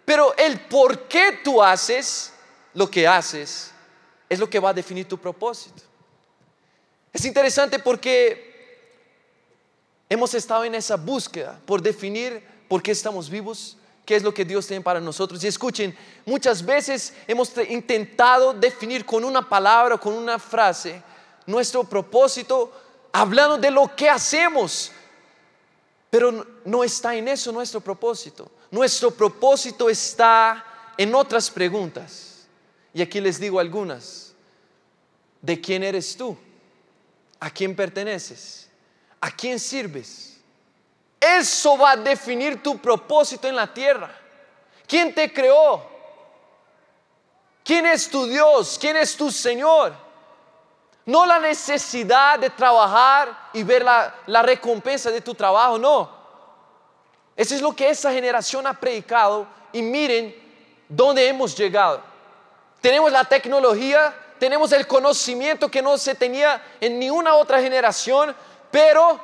pero 0.05 0.35
el 0.37 0.59
por 0.61 1.07
qué 1.07 1.39
tú 1.43 1.63
haces 1.63 2.33
lo 2.73 2.91
que 2.91 3.07
haces 3.07 3.71
es 4.29 4.37
lo 4.37 4.49
que 4.49 4.59
va 4.59 4.69
a 4.69 4.73
definir 4.73 5.07
tu 5.07 5.17
propósito. 5.17 5.81
Es 7.11 7.25
interesante 7.25 7.79
porque 7.79 8.47
Hemos 10.09 10.33
estado 10.33 10.63
en 10.63 10.75
esa 10.75 10.95
búsqueda 10.95 11.59
por 11.65 11.81
definir 11.81 12.41
por 12.69 12.81
qué 12.81 12.91
estamos 12.91 13.29
vivos, 13.29 13.75
qué 14.05 14.15
es 14.15 14.23
lo 14.23 14.33
que 14.33 14.45
Dios 14.45 14.65
tiene 14.65 14.81
para 14.81 15.01
nosotros. 15.01 15.43
Y 15.43 15.47
escuchen, 15.47 15.95
muchas 16.25 16.65
veces 16.65 17.13
hemos 17.27 17.51
intentado 17.69 18.53
definir 18.53 19.05
con 19.05 19.25
una 19.25 19.47
palabra, 19.47 19.97
con 19.97 20.13
una 20.13 20.39
frase, 20.39 21.01
nuestro 21.45 21.83
propósito, 21.83 22.71
hablando 23.11 23.57
de 23.57 23.69
lo 23.69 23.93
que 23.95 24.09
hacemos. 24.09 24.93
Pero 26.09 26.45
no 26.63 26.83
está 26.83 27.15
en 27.15 27.27
eso 27.27 27.51
nuestro 27.51 27.81
propósito. 27.81 28.49
Nuestro 28.71 29.11
propósito 29.11 29.89
está 29.89 30.93
en 30.97 31.13
otras 31.13 31.49
preguntas. 31.51 32.47
Y 32.93 33.01
aquí 33.01 33.19
les 33.19 33.39
digo 33.39 33.59
algunas. 33.59 34.33
¿De 35.41 35.59
quién 35.59 35.83
eres 35.83 36.15
tú? 36.15 36.37
¿A 37.39 37.49
quién 37.49 37.75
perteneces? 37.75 38.69
¿A 39.19 39.31
quién 39.31 39.59
sirves? 39.59 40.37
Eso 41.19 41.77
va 41.77 41.91
a 41.91 41.97
definir 41.97 42.61
tu 42.61 42.77
propósito 42.77 43.47
en 43.47 43.55
la 43.55 43.71
tierra. 43.73 44.09
¿Quién 44.87 45.13
te 45.13 45.31
creó? 45.31 45.97
¿Quién 47.63 47.85
es 47.85 48.09
tu 48.09 48.25
Dios? 48.25 48.77
¿Quién 48.79 48.95
es 48.95 49.15
tu 49.15 49.29
Señor? 49.29 50.06
No 51.07 51.25
la 51.25 51.39
necesidad 51.39 52.37
de 52.37 52.49
trabajar 52.49 53.49
y 53.53 53.63
ver 53.63 53.81
la, 53.81 54.13
la 54.25 54.41
recompensa 54.41 55.09
de 55.09 55.21
tu 55.21 55.33
trabajo, 55.33 55.79
no. 55.79 56.11
Eso 57.33 57.55
es 57.55 57.61
lo 57.61 57.73
que 57.73 57.89
esa 57.89 58.11
generación 58.11 58.67
ha 58.67 58.73
predicado 58.73 59.47
y 59.71 59.81
miren 59.81 60.35
dónde 60.89 61.25
hemos 61.25 61.57
llegado. 61.57 62.01
Tenemos 62.81 63.09
la 63.09 63.23
tecnología, 63.23 64.13
tenemos 64.37 64.73
el 64.73 64.85
conocimiento 64.85 65.71
que 65.71 65.81
no 65.81 65.97
se 65.97 66.13
tenía 66.13 66.61
en 66.81 66.99
ninguna 66.99 67.35
otra 67.35 67.61
generación, 67.61 68.35
pero 68.69 69.17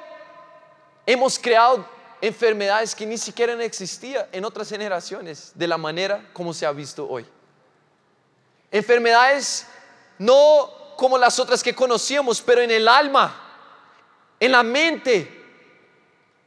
hemos 1.05 1.37
creado 1.37 1.85
enfermedades 2.21 2.95
que 2.95 3.05
ni 3.05 3.17
siquiera 3.17 3.61
existían 3.61 4.25
en 4.31 4.45
otras 4.45 4.69
generaciones 4.69 5.51
de 5.53 5.67
la 5.67 5.77
manera 5.77 6.29
como 6.31 6.53
se 6.53 6.65
ha 6.65 6.71
visto 6.71 7.05
hoy. 7.09 7.25
Enfermedades 8.71 9.67
no 10.17 10.82
como 11.03 11.17
las 11.17 11.37
otras 11.37 11.61
que 11.61 11.75
conocíamos, 11.75 12.41
pero 12.41 12.61
en 12.61 12.71
el 12.71 12.87
alma, 12.87 13.35
en 14.39 14.53
la 14.53 14.63
mente. 14.63 15.43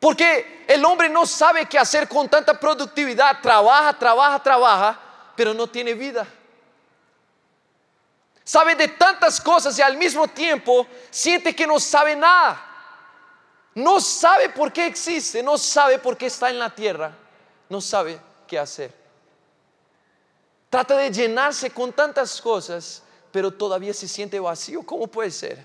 Porque 0.00 0.64
el 0.66 0.82
hombre 0.82 1.10
no 1.10 1.26
sabe 1.26 1.66
qué 1.66 1.78
hacer 1.78 2.08
con 2.08 2.26
tanta 2.30 2.58
productividad. 2.58 3.42
Trabaja, 3.42 3.98
trabaja, 3.98 4.42
trabaja, 4.42 4.98
pero 5.36 5.52
no 5.52 5.66
tiene 5.66 5.92
vida. 5.92 6.26
Sabe 8.42 8.74
de 8.76 8.88
tantas 8.88 9.42
cosas 9.42 9.78
y 9.78 9.82
al 9.82 9.98
mismo 9.98 10.26
tiempo 10.26 10.86
siente 11.10 11.54
que 11.54 11.66
no 11.66 11.78
sabe 11.78 12.16
nada 12.16 12.62
no 13.76 14.00
sabe 14.00 14.48
por 14.48 14.72
qué 14.72 14.86
existe, 14.86 15.42
no 15.42 15.58
sabe 15.58 15.98
por 15.98 16.16
qué 16.16 16.26
está 16.26 16.48
en 16.48 16.58
la 16.58 16.74
tierra, 16.74 17.12
no 17.68 17.82
sabe 17.82 18.18
qué 18.46 18.58
hacer. 18.58 18.90
Trata 20.70 20.96
de 20.96 21.10
llenarse 21.10 21.68
con 21.68 21.92
tantas 21.92 22.40
cosas, 22.40 23.02
pero 23.36 23.50
todavía 23.50 23.92
se 23.92 24.08
siente 24.08 24.40
vacío. 24.40 24.82
¿Cómo 24.82 25.06
puede 25.06 25.30
ser? 25.30 25.62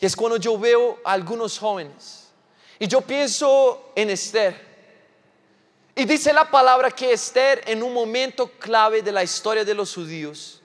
Y 0.00 0.06
es 0.06 0.16
cuando 0.16 0.38
yo 0.38 0.58
veo 0.58 0.98
a 1.04 1.12
algunos 1.12 1.58
jóvenes 1.58 2.28
y 2.78 2.88
yo 2.88 3.02
pienso 3.02 3.92
en 3.94 4.08
Esther. 4.08 4.58
Y 5.94 6.06
dice 6.06 6.32
la 6.32 6.50
palabra 6.50 6.90
que 6.90 7.12
Esther 7.12 7.62
en 7.66 7.82
un 7.82 7.92
momento 7.92 8.50
clave 8.52 9.02
de 9.02 9.12
la 9.12 9.22
historia 9.22 9.62
de 9.62 9.74
los 9.74 9.94
judíos, 9.94 10.62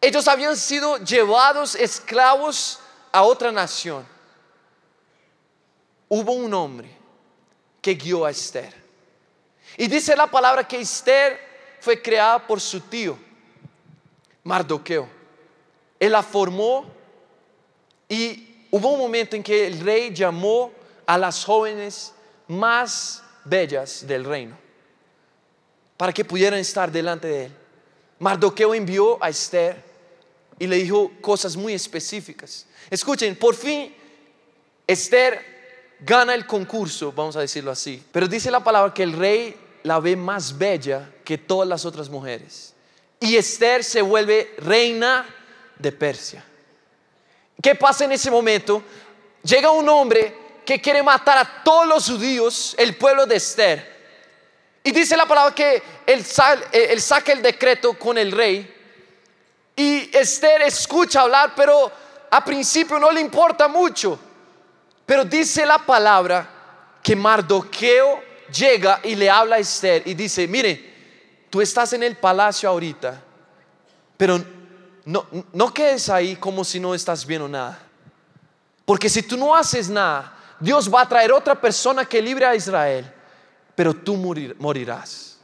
ellos 0.00 0.26
habían 0.26 0.56
sido 0.56 0.96
llevados 0.96 1.76
esclavos 1.76 2.80
a 3.12 3.22
otra 3.22 3.52
nación 3.52 4.04
hubo 6.08 6.32
un 6.32 6.52
hombre 6.52 6.90
que 7.80 7.94
guió 7.94 8.24
a 8.24 8.32
Esther. 8.32 8.74
Y 9.76 9.86
dice 9.86 10.16
la 10.16 10.26
palabra 10.26 10.66
que 10.66 10.80
Esther 10.80 11.38
fue 11.78 12.02
creada 12.02 12.44
por 12.44 12.60
su 12.60 12.80
tío, 12.80 13.16
Mardoqueo. 14.44 15.08
Él 15.98 16.12
la 16.12 16.22
formó 16.22 16.86
y 18.08 18.66
hubo 18.70 18.92
un 18.92 18.98
momento 18.98 19.36
en 19.36 19.42
que 19.42 19.66
el 19.66 19.80
rey 19.80 20.12
llamó 20.12 20.72
a 21.06 21.16
las 21.16 21.44
jóvenes 21.44 22.12
más 22.48 23.22
bellas 23.44 24.06
del 24.06 24.24
reino 24.24 24.56
para 25.96 26.12
que 26.12 26.24
pudieran 26.24 26.58
estar 26.58 26.90
delante 26.90 27.28
de 27.28 27.44
él. 27.46 27.52
Mardoqueo 28.18 28.74
envió 28.74 29.22
a 29.22 29.28
Esther 29.28 29.76
y 30.58 30.66
le 30.66 30.76
dijo 30.76 31.12
cosas 31.20 31.56
muy 31.56 31.74
específicas. 31.74 32.66
Escuchen, 32.90 33.36
por 33.36 33.54
fin 33.54 33.94
Esther 34.86 35.96
gana 36.00 36.34
el 36.34 36.46
concurso, 36.46 37.12
vamos 37.12 37.36
a 37.36 37.40
decirlo 37.40 37.70
así. 37.70 38.02
Pero 38.12 38.28
dice 38.28 38.50
la 38.50 38.62
palabra 38.62 38.92
que 38.92 39.02
el 39.02 39.12
rey 39.12 39.56
la 39.84 40.00
ve 40.00 40.16
más 40.16 40.56
bella 40.56 41.10
que 41.24 41.38
todas 41.38 41.68
las 41.68 41.84
otras 41.84 42.08
mujeres. 42.08 42.74
Y 43.22 43.36
Esther 43.36 43.84
se 43.84 44.02
vuelve 44.02 44.52
reina 44.58 45.24
de 45.78 45.92
Persia. 45.92 46.44
¿Qué 47.62 47.76
pasa 47.76 48.04
en 48.04 48.10
ese 48.10 48.32
momento? 48.32 48.82
Llega 49.44 49.70
un 49.70 49.88
hombre 49.88 50.36
que 50.66 50.80
quiere 50.80 51.04
matar 51.04 51.38
a 51.38 51.62
todos 51.62 51.86
los 51.86 52.10
judíos, 52.10 52.74
el 52.76 52.96
pueblo 52.96 53.24
de 53.24 53.36
Esther. 53.36 53.92
Y 54.82 54.90
dice 54.90 55.16
la 55.16 55.26
palabra 55.26 55.54
que 55.54 55.80
él, 56.04 56.26
él 56.72 57.00
saca 57.00 57.30
el 57.30 57.42
decreto 57.42 57.96
con 57.96 58.18
el 58.18 58.32
rey. 58.32 58.74
Y 59.76 60.10
Esther 60.16 60.62
escucha 60.62 61.20
hablar, 61.20 61.52
pero 61.54 61.92
a 62.28 62.44
principio 62.44 62.98
no 62.98 63.12
le 63.12 63.20
importa 63.20 63.68
mucho. 63.68 64.18
Pero 65.06 65.24
dice 65.24 65.64
la 65.64 65.78
palabra 65.78 66.98
que 67.00 67.14
Mardoqueo 67.14 68.20
llega 68.52 68.98
y 69.04 69.14
le 69.14 69.30
habla 69.30 69.56
a 69.56 69.60
Esther 69.60 70.02
y 70.06 70.14
dice, 70.14 70.48
mire, 70.48 70.91
tú 71.52 71.60
estás 71.60 71.92
en 71.92 72.02
el 72.02 72.16
palacio 72.16 72.66
ahorita, 72.66 73.22
pero 74.16 74.42
no, 75.04 75.26
no 75.52 75.74
quedes 75.74 76.08
ahí 76.08 76.34
como 76.36 76.64
si 76.64 76.80
no 76.80 76.94
estás 76.94 77.26
viendo 77.26 77.46
nada. 77.46 77.78
Porque 78.86 79.10
si 79.10 79.22
tú 79.22 79.36
no 79.36 79.54
haces 79.54 79.90
nada, 79.90 80.34
Dios 80.58 80.90
va 80.92 81.02
a 81.02 81.08
traer 81.08 81.30
otra 81.30 81.60
persona 81.60 82.06
que 82.06 82.22
libre 82.22 82.46
a 82.46 82.54
Israel, 82.54 83.04
pero 83.74 83.92
tú 83.92 84.16
morirás. 84.16 85.40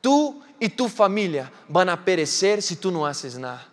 Tú 0.00 0.42
y 0.58 0.70
tu 0.70 0.88
familia 0.88 1.52
van 1.68 1.90
a 1.90 2.02
perecer 2.02 2.62
si 2.62 2.76
tú 2.76 2.90
no 2.90 3.04
haces 3.04 3.36
nada. 3.38 3.68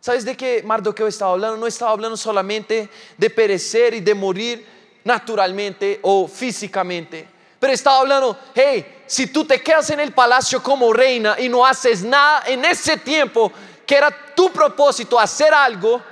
¿Sabes 0.00 0.24
de 0.24 0.34
qué 0.34 0.62
Mardoqueo 0.64 1.08
estaba 1.08 1.32
hablando? 1.32 1.58
No 1.58 1.66
estaba 1.66 1.90
hablando 1.90 2.16
solamente 2.16 2.88
de 3.18 3.28
perecer 3.28 3.92
y 3.92 4.00
de 4.00 4.14
morir 4.14 4.66
naturalmente 5.04 6.00
o 6.00 6.26
físicamente, 6.26 7.28
pero 7.60 7.74
estaba 7.74 7.98
hablando, 7.98 8.36
hey, 8.54 9.02
si 9.06 9.26
tú 9.26 9.44
te 9.44 9.62
quedas 9.62 9.90
en 9.90 10.00
el 10.00 10.12
palacio 10.12 10.62
como 10.62 10.92
reina 10.94 11.36
y 11.38 11.48
no 11.48 11.64
haces 11.64 12.02
nada 12.02 12.44
en 12.46 12.64
ese 12.64 12.96
tiempo 12.96 13.52
que 13.86 13.96
era 13.96 14.10
tu 14.34 14.50
propósito 14.50 15.20
hacer 15.20 15.52
algo, 15.52 16.02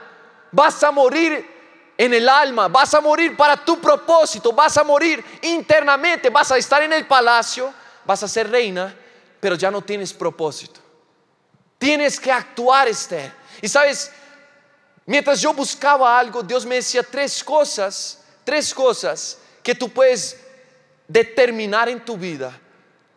vas 0.53 0.83
a 0.83 0.91
morir 0.91 1.57
en 1.97 2.13
el 2.13 2.29
alma, 2.29 2.69
vas 2.69 2.93
a 2.93 3.01
morir 3.01 3.35
para 3.35 3.57
tu 3.57 3.81
propósito, 3.81 4.53
vas 4.53 4.77
a 4.77 4.85
morir 4.85 5.25
internamente, 5.43 6.29
vas 6.29 6.53
a 6.53 6.59
estar 6.59 6.83
en 6.83 6.93
el 6.93 7.07
palacio, 7.07 7.73
vas 8.05 8.23
a 8.23 8.29
ser 8.29 8.51
reina, 8.51 8.95
pero 9.41 9.55
ya 9.55 9.71
no 9.71 9.81
tienes 9.81 10.13
propósito. 10.13 10.81
Tienes 11.79 12.21
que 12.21 12.31
actuar, 12.31 12.89
Esther. 12.89 13.33
Y 13.63 13.69
sabes, 13.69 14.13
mientras 15.07 15.41
yo 15.41 15.55
buscaba 15.55 16.19
algo, 16.19 16.43
Dios 16.43 16.67
me 16.67 16.75
decía 16.75 17.03
tres 17.03 17.43
cosas, 17.43 18.23
tres 18.45 18.75
cosas 18.75 19.39
que 19.63 19.75
tú 19.75 19.89
puedes 19.89 20.48
determinar 21.09 21.89
en 21.89 22.05
tu 22.05 22.17
vida 22.17 22.57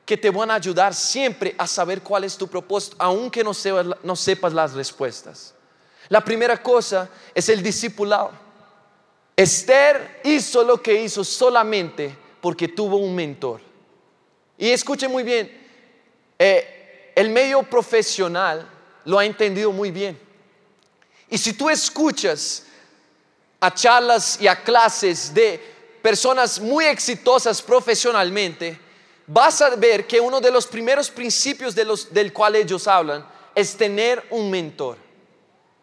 que 0.06 0.18
te 0.18 0.30
van 0.30 0.50
a 0.50 0.56
ayudar 0.56 0.96
siempre 0.96 1.54
a 1.58 1.68
saber 1.68 2.02
cuál 2.02 2.24
es 2.24 2.36
tu 2.38 2.48
propósito, 2.48 2.96
aunque 2.98 3.44
no 3.44 3.54
sepas, 3.54 3.86
no 4.02 4.16
sepas 4.16 4.54
las 4.54 4.74
respuestas. 4.74 5.54
La 6.10 6.22
primera 6.22 6.62
cosa 6.62 7.10
es 7.36 7.48
el 7.50 7.62
discipulado. 7.62 8.32
Esther 9.36 10.22
hizo 10.24 10.64
lo 10.64 10.82
que 10.82 11.02
hizo 11.02 11.24
solamente 11.24 12.16
porque 12.42 12.68
tuvo 12.68 12.98
un 12.98 13.16
mentor. 13.16 13.62
Y 14.58 14.70
escuche 14.70 15.08
muy 15.08 15.24
bien, 15.24 15.52
eh, 16.38 17.14
el 17.16 17.30
medio 17.30 17.64
profesional 17.64 18.68
lo 19.06 19.20
ha 19.20 19.26
entendido 19.26 19.72
muy 19.72 19.92
bien. 19.92 20.20
Y 21.30 21.38
si 21.38 21.54
tú 21.54 21.70
escuchas 21.70 22.66
a 23.60 23.74
charlas 23.74 24.40
y 24.42 24.48
a 24.48 24.62
clases 24.62 25.34
de 25.34 25.81
personas 26.02 26.60
muy 26.60 26.86
exitosas 26.86 27.62
profesionalmente, 27.62 28.80
vas 29.28 29.62
a 29.62 29.76
ver 29.76 30.06
que 30.06 30.20
uno 30.20 30.42
de 30.42 30.52
los 30.52 30.68
primeros 30.68 31.10
principios 31.10 31.76
los, 31.78 32.14
del 32.14 32.34
cual 32.34 32.56
ellos 32.56 32.88
hablan 32.88 33.26
es 33.56 33.76
tener 33.76 34.26
un 34.30 34.50
mentor. 34.50 34.98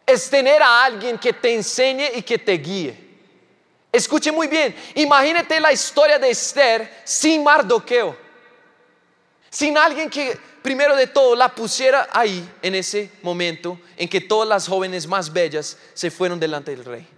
Es 0.06 0.28
tener 0.28 0.62
a 0.62 0.84
alguien 0.84 1.18
que 1.18 1.32
te 1.32 1.54
enseñe 1.54 2.10
y 2.14 2.22
que 2.22 2.38
te 2.38 2.52
guíe. 2.52 3.08
Escuche 3.92 4.30
muy 4.30 4.48
bien, 4.48 4.74
imagínate 4.94 5.58
la 5.60 5.72
historia 5.72 6.18
de 6.18 6.30
Esther 6.30 7.00
sin 7.04 7.42
Mardoqueo, 7.42 8.14
sin 9.48 9.78
alguien 9.78 10.10
que 10.10 10.38
primero 10.62 10.94
de 10.94 11.06
todo 11.06 11.34
la 11.34 11.54
pusiera 11.54 12.08
ahí 12.12 12.46
en 12.60 12.74
ese 12.74 13.10
momento 13.22 13.80
en 13.96 14.08
que 14.08 14.20
todas 14.20 14.46
las 14.46 14.68
jóvenes 14.68 15.06
más 15.06 15.32
bellas 15.32 15.78
se 15.94 16.10
fueron 16.10 16.38
delante 16.38 16.72
del 16.72 16.84
rey. 16.84 17.17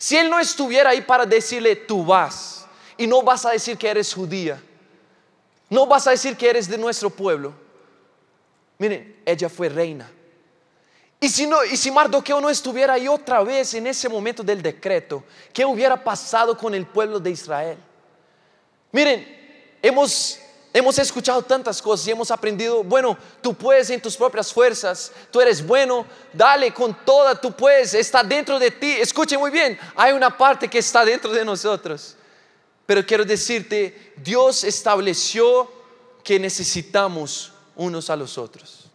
Si 0.00 0.16
él 0.16 0.30
no 0.30 0.40
estuviera 0.40 0.90
ahí 0.90 1.02
para 1.02 1.26
decirle, 1.26 1.76
tú 1.76 2.02
vas, 2.06 2.64
y 2.96 3.06
no 3.06 3.20
vas 3.22 3.44
a 3.44 3.50
decir 3.50 3.76
que 3.76 3.86
eres 3.86 4.14
judía, 4.14 4.58
no 5.68 5.86
vas 5.86 6.06
a 6.06 6.12
decir 6.12 6.38
que 6.38 6.48
eres 6.48 6.66
de 6.66 6.78
nuestro 6.78 7.10
pueblo, 7.10 7.52
miren, 8.78 9.20
ella 9.26 9.50
fue 9.50 9.68
reina. 9.68 10.10
Y 11.20 11.28
si, 11.28 11.46
no, 11.46 11.62
y 11.66 11.76
si 11.76 11.90
Mardoqueo 11.90 12.40
no 12.40 12.48
estuviera 12.48 12.94
ahí 12.94 13.08
otra 13.08 13.42
vez 13.42 13.74
en 13.74 13.88
ese 13.88 14.08
momento 14.08 14.42
del 14.42 14.62
decreto, 14.62 15.22
¿qué 15.52 15.66
hubiera 15.66 16.02
pasado 16.02 16.56
con 16.56 16.74
el 16.74 16.86
pueblo 16.86 17.20
de 17.20 17.32
Israel? 17.32 17.76
Miren, 18.92 19.76
hemos, 19.82 20.40
hemos 20.72 20.98
escuchado 20.98 21.42
tantas 21.42 21.80
cosas 21.82 22.06
y 22.06 22.10
hemos 22.10 22.30
aprendido, 22.30 22.82
bueno, 22.84 23.16
tú 23.42 23.54
puedes 23.54 23.90
en 23.90 24.00
tus 24.00 24.16
propias 24.16 24.52
fuerzas, 24.52 25.12
tú 25.30 25.40
eres 25.40 25.66
bueno, 25.66 26.06
dale 26.32 26.72
con 26.72 26.94
toda, 27.04 27.40
tú 27.40 27.52
puedes, 27.52 27.94
está 27.94 28.22
dentro 28.22 28.58
de 28.58 28.70
ti. 28.70 28.92
Escuche 28.92 29.36
muy 29.36 29.50
bien, 29.50 29.78
hay 29.96 30.12
una 30.12 30.36
parte 30.36 30.68
que 30.68 30.78
está 30.78 31.04
dentro 31.04 31.32
de 31.32 31.44
nosotros. 31.44 32.16
Pero 32.86 33.04
quiero 33.06 33.24
decirte, 33.24 34.14
Dios 34.16 34.64
estableció 34.64 35.70
que 36.24 36.38
necesitamos 36.38 37.52
unos 37.76 38.10
a 38.10 38.16
los 38.16 38.36
otros. 38.36 38.90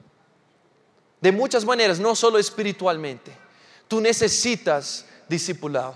De 1.21 1.31
muchas 1.31 1.65
maneras, 1.65 1.99
no 1.99 2.15
solo 2.15 2.37
espiritualmente. 2.37 3.35
Tú 3.87 4.01
necesitas 4.01 5.05
discipulado. 5.27 5.95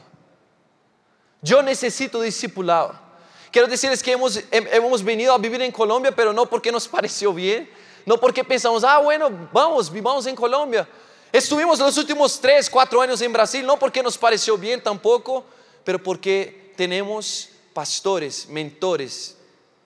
Yo 1.41 1.61
necesito 1.61 2.21
discipulado. 2.21 3.08
Quiero 3.51 3.67
decirles 3.67 4.03
que 4.03 4.11
hemos, 4.11 4.39
hemos 4.51 5.03
venido 5.03 5.33
a 5.33 5.37
vivir 5.37 5.61
en 5.61 5.71
Colombia, 5.71 6.11
pero 6.15 6.31
no 6.33 6.45
porque 6.45 6.71
nos 6.71 6.87
pareció 6.87 7.33
bien, 7.33 7.69
no 8.05 8.19
porque 8.19 8.43
pensamos, 8.43 8.83
ah, 8.83 8.99
bueno, 8.99 9.29
vamos, 9.51 9.91
vivamos 9.91 10.25
en 10.27 10.35
Colombia. 10.35 10.87
Estuvimos 11.31 11.79
los 11.79 11.97
últimos 11.97 12.39
tres, 12.39 12.69
cuatro 12.69 13.01
años 13.01 13.21
en 13.21 13.33
Brasil, 13.33 13.65
no 13.65 13.77
porque 13.77 14.01
nos 14.03 14.17
pareció 14.17 14.57
bien 14.57 14.81
tampoco, 14.81 15.45
pero 15.83 16.01
porque 16.01 16.73
tenemos 16.75 17.49
pastores, 17.73 18.47
mentores, 18.47 19.35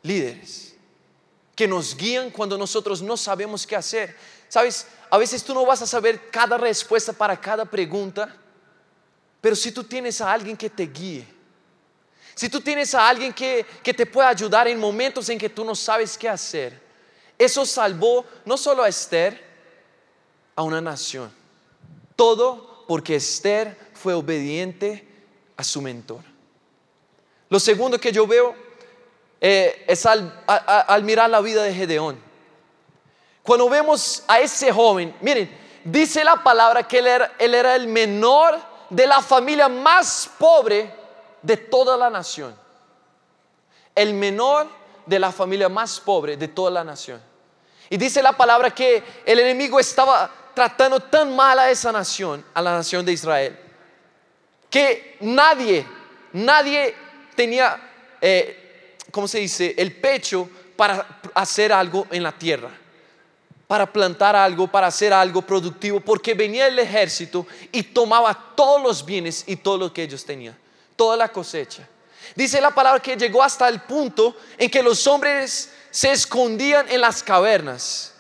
líderes, 0.02 0.76
que 1.56 1.68
nos 1.68 1.96
guían 1.96 2.30
cuando 2.32 2.58
nosotros 2.58 3.02
no 3.02 3.18
sabemos 3.18 3.68
qué 3.68 3.76
hacer. 3.76 4.16
Sabes, 4.50 4.88
a 5.10 5.18
veces 5.18 5.44
tú 5.44 5.54
no 5.54 5.66
vas 5.66 5.82
a 5.82 5.88
saber 5.88 6.30
cada 6.30 6.58
respuesta 6.58 7.14
para 7.14 7.40
cada 7.40 7.66
pregunta, 7.66 8.36
pero 9.42 9.56
si 9.56 9.72
tú 9.72 9.84
tienes 9.84 10.22
a 10.22 10.32
alguien 10.32 10.56
que 10.56 10.70
te 10.70 10.84
guíe, 10.84 11.28
si 12.36 12.50
tú 12.50 12.62
tienes 12.62 12.94
a 12.96 13.08
alguien 13.08 13.34
que, 13.34 13.66
que 13.84 13.94
te 13.94 14.06
pueda 14.06 14.30
ayudar 14.30 14.68
en 14.68 14.80
momentos 14.80 15.30
en 15.30 15.38
que 15.38 15.50
tú 15.50 15.64
no 15.64 15.76
sabes 15.76 16.18
qué 16.18 16.30
hacer, 16.30 16.82
eso 17.38 17.66
salvó 17.66 18.26
no 18.46 18.58
solo 18.58 18.84
a 18.84 18.90
Esther, 18.90 19.44
a 20.56 20.64
una 20.64 20.82
nación. 20.82 21.32
Todo 22.16 22.86
porque 22.88 23.16
Esther 23.16 23.78
fue 23.94 24.14
obediente 24.14 25.08
a 25.58 25.64
su 25.64 25.82
mentor. 25.82 26.22
Lo 27.50 27.60
segundo 27.60 28.00
que 28.00 28.12
yo 28.12 28.26
veo 28.26 28.56
eh, 29.40 29.84
es 29.88 30.06
al, 30.06 30.44
al 30.48 31.04
mirar 31.04 31.30
la 31.30 31.42
vida 31.42 31.64
de 31.64 31.74
Gedeón. 31.74 32.18
Cuando 33.44 33.70
vemos 33.70 34.24
a 34.28 34.40
ese 34.40 34.72
joven, 34.72 35.14
miren, 35.22 35.50
dice 35.84 36.24
la 36.24 36.42
palabra 36.42 36.88
que 36.88 37.00
él 37.00 37.08
era, 37.08 37.76
el 37.76 37.88
menor 37.88 38.58
de 38.90 39.06
la 39.06 39.22
familia 39.22 39.68
más 39.68 40.30
pobre 40.38 40.90
de 41.44 41.58
toda 41.58 41.96
la 41.96 42.10
nación. 42.10 42.56
El 43.94 44.16
menor 44.16 44.68
de 45.06 45.20
la 45.20 45.32
familia 45.32 45.70
más 45.70 46.00
pobre 46.00 46.36
de 46.36 46.48
toda 46.48 46.72
la 46.72 46.84
nación. 46.84 47.22
Y 47.90 47.98
dice 47.98 48.24
la 48.24 48.34
palabra 48.34 48.72
que 48.72 49.04
el 49.26 49.38
enemigo 49.38 49.80
estaba 49.80 50.32
tratando 50.56 51.00
tan 51.00 51.36
mal 51.36 51.60
a 51.60 51.70
esa 51.70 51.92
nación, 51.92 52.44
a 52.54 52.62
la 52.62 52.74
nación 52.74 53.06
de 53.06 53.12
Israel, 53.12 53.60
que 54.70 55.18
nadie, 55.20 55.86
nadie 56.32 56.96
tenía, 57.36 57.80
eh, 58.20 58.98
¿cómo 59.12 59.28
se 59.28 59.40
dice?, 59.40 59.76
el 59.78 59.96
pecho 59.96 60.50
para 60.76 61.20
hacer 61.36 61.72
algo 61.72 62.08
en 62.10 62.24
la 62.24 62.32
tierra 62.32 62.72
para 63.74 63.92
plantar 63.92 64.36
algo, 64.36 64.68
para 64.68 64.86
hacer 64.86 65.12
algo 65.12 65.42
productivo, 65.42 66.00
porque 66.00 66.36
venía 66.36 66.68
el 66.68 66.78
ejército 66.78 67.48
y 67.72 67.82
tomaba 67.82 68.54
todos 68.56 68.80
los 68.80 69.04
bienes 69.04 69.44
y 69.48 69.56
todo 69.56 69.80
lo 69.80 69.92
que 69.92 70.04
ellos 70.04 70.24
tenían, 70.24 70.56
toda 70.96 71.18
la 71.18 71.30
cosecha. 71.30 71.88
Dice 72.36 72.62
la 72.62 72.72
palabra 72.72 73.02
que 73.02 73.16
llegó 73.16 73.44
hasta 73.44 73.68
el 73.68 73.82
punto 73.82 74.36
en 74.58 74.70
que 74.70 74.82
los 74.82 75.06
hombres 75.08 75.72
se 75.92 76.12
escondían 76.12 76.90
en 76.90 77.02
las 77.02 77.22
cavernas, 77.22 78.14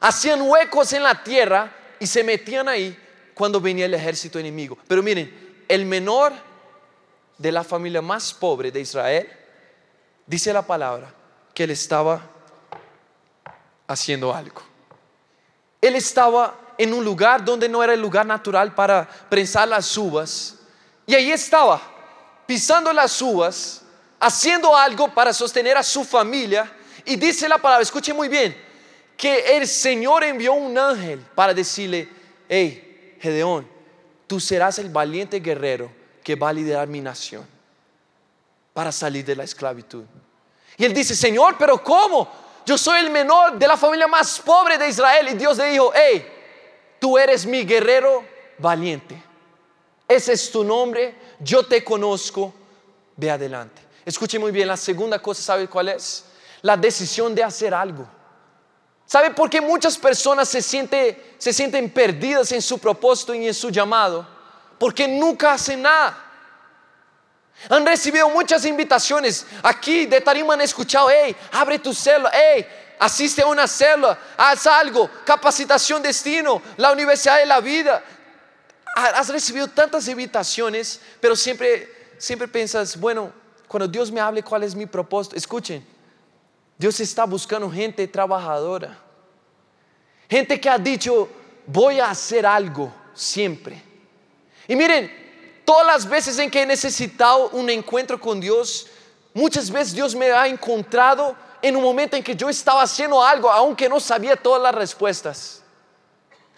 hacían 0.00 0.42
huecos 0.42 0.92
en 0.92 1.02
la 1.02 1.22
tierra 1.22 1.72
y 1.98 2.06
se 2.06 2.24
metían 2.24 2.68
ahí 2.68 2.98
cuando 3.34 3.60
venía 3.60 3.86
el 3.86 3.94
ejército 3.94 4.38
enemigo. 4.38 4.76
Pero 4.88 5.02
miren, 5.02 5.64
el 5.68 5.84
menor 5.84 6.32
de 7.38 7.52
la 7.52 7.62
familia 7.62 8.02
más 8.02 8.34
pobre 8.34 8.72
de 8.72 8.80
Israel, 8.80 9.28
dice 10.26 10.52
la 10.52 10.62
palabra 10.62 11.14
que 11.54 11.64
él 11.64 11.70
estaba 11.70 12.22
haciendo 13.86 14.34
algo. 14.34 14.62
Él 15.80 15.96
estaba 15.96 16.54
en 16.76 16.92
un 16.94 17.04
lugar 17.04 17.44
donde 17.44 17.68
no 17.68 17.82
era 17.82 17.94
el 17.94 18.00
lugar 18.00 18.26
natural 18.26 18.74
para 18.74 19.08
prensar 19.28 19.68
las 19.68 19.96
uvas. 19.96 20.56
Y 21.06 21.14
ahí 21.14 21.30
estaba, 21.30 21.80
pisando 22.50 22.92
las 22.92 23.22
uvas, 23.22 23.80
haciendo 24.18 24.76
algo 24.76 25.06
para 25.14 25.32
sostener 25.32 25.76
a 25.76 25.84
su 25.84 26.02
familia. 26.02 26.68
Y 27.04 27.14
dice 27.14 27.48
la 27.48 27.58
palabra, 27.58 27.84
escuche 27.84 28.12
muy 28.12 28.28
bien, 28.28 28.60
que 29.16 29.56
el 29.56 29.68
Señor 29.68 30.24
envió 30.24 30.54
un 30.54 30.76
ángel 30.76 31.20
para 31.36 31.54
decirle, 31.54 32.08
hey, 32.48 33.16
Gedeón, 33.20 33.68
tú 34.26 34.40
serás 34.40 34.80
el 34.80 34.88
valiente 34.88 35.38
guerrero 35.38 35.92
que 36.24 36.34
va 36.34 36.48
a 36.48 36.52
liderar 36.52 36.88
mi 36.88 37.00
nación 37.00 37.46
para 38.74 38.90
salir 38.90 39.24
de 39.24 39.36
la 39.36 39.44
esclavitud. 39.44 40.02
Y 40.76 40.84
él 40.84 40.92
dice, 40.92 41.14
Señor, 41.14 41.54
pero 41.56 41.80
¿cómo? 41.84 42.28
Yo 42.66 42.76
soy 42.76 42.98
el 42.98 43.10
menor 43.10 43.60
de 43.60 43.68
la 43.68 43.76
familia 43.76 44.08
más 44.08 44.40
pobre 44.40 44.76
de 44.76 44.88
Israel. 44.88 45.28
Y 45.30 45.34
Dios 45.34 45.56
le 45.56 45.70
dijo, 45.70 45.92
hey, 45.94 46.26
tú 46.98 47.16
eres 47.16 47.46
mi 47.46 47.62
guerrero 47.62 48.24
valiente. 48.58 49.30
Ese 50.08 50.32
es 50.32 50.50
tu 50.50 50.64
nombre, 50.64 51.14
yo 51.40 51.64
te 51.64 51.82
conozco, 51.82 52.52
ve 53.16 53.30
adelante. 53.30 53.82
Escuche 54.04 54.38
muy 54.38 54.52
bien, 54.52 54.68
la 54.68 54.76
segunda 54.76 55.20
cosa, 55.20 55.42
¿sabe 55.42 55.68
cuál 55.68 55.88
es? 55.88 56.24
La 56.62 56.76
decisión 56.76 57.34
de 57.34 57.42
hacer 57.42 57.74
algo. 57.74 58.06
¿Sabe 59.06 59.30
por 59.30 59.50
qué 59.50 59.60
muchas 59.60 59.98
personas 59.98 60.48
se, 60.48 60.62
se 60.62 61.52
sienten 61.52 61.90
perdidas 61.90 62.52
en 62.52 62.62
su 62.62 62.78
propósito 62.78 63.34
y 63.34 63.46
en 63.46 63.54
su 63.54 63.70
llamado? 63.70 64.26
Porque 64.78 65.08
nunca 65.08 65.54
hacen 65.54 65.82
nada. 65.82 66.26
Han 67.68 67.84
recibido 67.84 68.30
muchas 68.30 68.64
invitaciones. 68.64 69.46
Aquí 69.62 70.06
de 70.06 70.20
Tarima 70.20 70.54
han 70.54 70.60
escuchado, 70.60 71.08
hey, 71.10 71.36
abre 71.52 71.78
tu 71.78 71.92
célula, 71.92 72.30
hey, 72.32 72.66
asiste 72.98 73.42
a 73.42 73.46
una 73.46 73.66
célula, 73.66 74.18
haz 74.36 74.66
algo, 74.66 75.10
capacitación 75.24 76.02
destino, 76.02 76.62
la 76.76 76.92
Universidad 76.92 77.38
de 77.38 77.46
la 77.46 77.60
Vida. 77.60 78.02
Has 79.04 79.28
recibido 79.28 79.68
tantas 79.68 80.06
invitaciones, 80.08 81.00
pero 81.20 81.34
siempre, 81.36 82.14
siempre 82.18 82.46
piensas, 82.48 82.98
bueno, 82.98 83.32
cuando 83.68 83.88
Dios 83.88 84.10
me 84.10 84.20
hable 84.20 84.42
cuál 84.42 84.62
es 84.62 84.74
mi 84.74 84.86
propósito, 84.86 85.36
escuchen, 85.36 85.84
Dios 86.76 86.98
está 87.00 87.24
buscando 87.24 87.70
gente 87.70 88.06
trabajadora, 88.08 88.98
gente 90.28 90.60
que 90.60 90.68
ha 90.68 90.78
dicho, 90.78 91.28
voy 91.66 92.00
a 92.00 92.10
hacer 92.10 92.46
algo 92.46 92.92
siempre. 93.14 93.82
Y 94.66 94.76
miren, 94.76 95.20
Todas 95.70 95.86
las 95.86 96.08
veces 96.08 96.36
en 96.40 96.50
que 96.50 96.62
he 96.62 96.66
necesitado 96.66 97.50
un 97.50 97.70
encuentro 97.70 98.20
con 98.20 98.40
Dios, 98.40 98.88
muchas 99.32 99.70
veces 99.70 99.94
Dios 99.94 100.16
me 100.16 100.28
ha 100.32 100.48
encontrado 100.48 101.36
en 101.62 101.76
un 101.76 101.82
momento 101.84 102.16
en 102.16 102.24
que 102.24 102.34
yo 102.34 102.48
estaba 102.48 102.82
haciendo 102.82 103.22
algo, 103.22 103.48
aunque 103.48 103.88
no 103.88 104.00
sabía 104.00 104.34
todas 104.34 104.60
las 104.60 104.74
respuestas. 104.74 105.59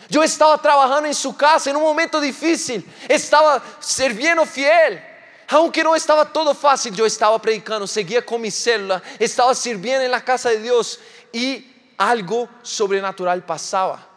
Yo 0.09 0.23
estaba 0.23 0.59
trabajando 0.59 1.09
en 1.09 1.15
su 1.15 1.37
casa 1.37 1.71
en 1.71 1.77
un 1.77 1.83
momento 1.83 2.21
difícil, 2.21 2.85
estaba 3.09 3.63
sirviendo 3.81 4.45
fiel. 4.45 5.03
Aunque 5.49 5.85
no 5.85 5.95
estaba 5.95 6.25
todo 6.25 6.55
fácil, 6.55 6.95
yo 6.95 7.05
estaba 7.05 7.41
predicando, 7.41 7.87
seguía 7.87 8.25
con 8.25 8.41
mi 8.41 8.51
célula, 8.51 9.03
estaba 9.19 9.55
sirviendo 9.55 10.05
en 10.05 10.11
la 10.11 10.25
casa 10.25 10.49
de 10.49 10.59
Dios 10.59 10.99
y 11.33 11.67
algo 11.99 12.49
sobrenatural 12.63 13.45
pasaba. 13.45 14.09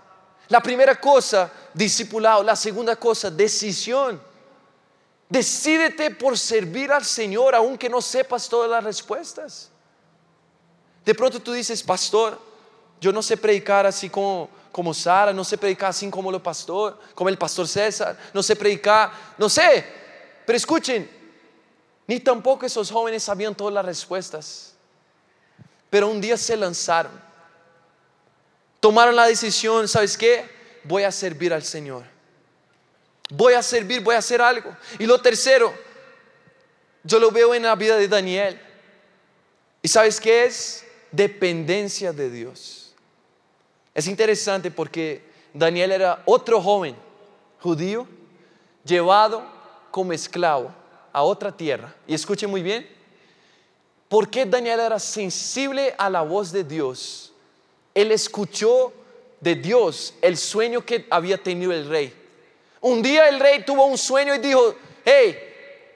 La 0.47 0.61
primera 0.61 0.99
cosa, 0.99 1.51
discipulado. 1.73 2.43
La 2.43 2.55
segunda 2.55 2.95
cosa, 2.95 3.29
decisión. 3.29 4.21
Decídete 5.27 6.11
por 6.11 6.37
servir 6.37 6.91
al 6.91 7.03
Señor 7.03 7.55
aunque 7.55 7.89
no 7.89 8.01
sepas 8.01 8.47
todas 8.47 8.69
las 8.69 8.83
respuestas. 8.83 9.71
De 11.03 11.15
pronto 11.15 11.39
tú 11.39 11.51
dices, 11.51 11.81
pastor, 11.83 12.39
yo 13.01 13.11
no 13.11 13.21
sé 13.21 13.37
predicar 13.37 13.85
así 13.85 14.09
como, 14.09 14.49
como 14.75 14.93
Sara, 14.93 15.31
no 15.31 15.45
sé 15.45 15.57
predicar 15.57 15.91
así 15.91 16.09
como 16.09 16.29
el 16.31 16.41
pastor, 16.41 16.99
como 17.13 17.29
el 17.29 17.37
pastor 17.37 17.65
César, 17.65 18.17
no 18.33 18.43
sé 18.43 18.57
predicar, 18.57 19.09
no 19.37 19.47
sé. 19.47 19.85
Pero 20.45 20.57
escuchen, 20.57 21.09
ni 22.05 22.19
tampoco 22.19 22.65
esos 22.65 22.91
jóvenes 22.91 23.23
sabían 23.23 23.55
todas 23.55 23.73
las 23.73 23.85
respuestas. 23.85 24.73
Pero 25.89 26.09
un 26.09 26.19
día 26.19 26.35
se 26.35 26.57
lanzaron. 26.57 27.13
Tomaron 28.81 29.15
la 29.15 29.27
decisión, 29.27 29.87
¿sabes 29.87 30.17
qué? 30.17 30.43
Voy 30.83 31.03
a 31.03 31.11
servir 31.13 31.53
al 31.53 31.63
Señor. 31.63 32.03
Voy 33.29 33.53
a 33.53 33.63
servir, 33.63 34.01
voy 34.01 34.15
a 34.15 34.17
hacer 34.17 34.41
algo. 34.41 34.75
Y 34.99 35.05
lo 35.05 35.21
tercero, 35.21 35.73
yo 37.01 37.17
lo 37.17 37.31
veo 37.31 37.55
en 37.55 37.63
la 37.63 37.75
vida 37.75 37.95
de 37.95 38.09
Daniel. 38.09 38.59
¿Y 39.81 39.87
sabes 39.87 40.19
qué 40.19 40.43
es? 40.43 40.83
Dependencia 41.13 42.11
de 42.11 42.29
Dios. 42.29 42.84
Es 43.95 44.07
interesante 44.07 44.69
porque 44.69 45.23
Daniel 45.53 45.93
era 45.93 46.21
otro 46.25 46.61
joven 46.61 46.97
judío 47.61 48.05
llevado 48.83 49.41
como 49.89 50.11
esclavo 50.11 50.69
a 51.13 51.23
otra 51.23 51.49
tierra. 51.49 51.95
Y 52.05 52.13
escuche 52.13 52.45
muy 52.45 52.61
bien, 52.61 52.87
¿por 54.09 54.29
qué 54.29 54.45
Daniel 54.45 54.81
era 54.81 54.99
sensible 54.99 55.95
a 55.97 56.09
la 56.09 56.21
voz 56.21 56.51
de 56.51 56.65
Dios? 56.65 57.31
Él 57.93 58.11
escuchó 58.11 58.91
de 59.39 59.55
Dios 59.55 60.13
el 60.21 60.35
sueño 60.35 60.85
que 60.85 61.07
había 61.09 61.41
tenido 61.41 61.71
el 61.71 61.87
rey. 61.87 62.13
Un 62.81 63.01
día 63.01 63.29
el 63.29 63.39
rey 63.39 63.63
tuvo 63.63 63.85
un 63.85 63.97
sueño 63.97 64.35
y 64.35 64.39
dijo, 64.39 64.75
hey, 65.05 65.37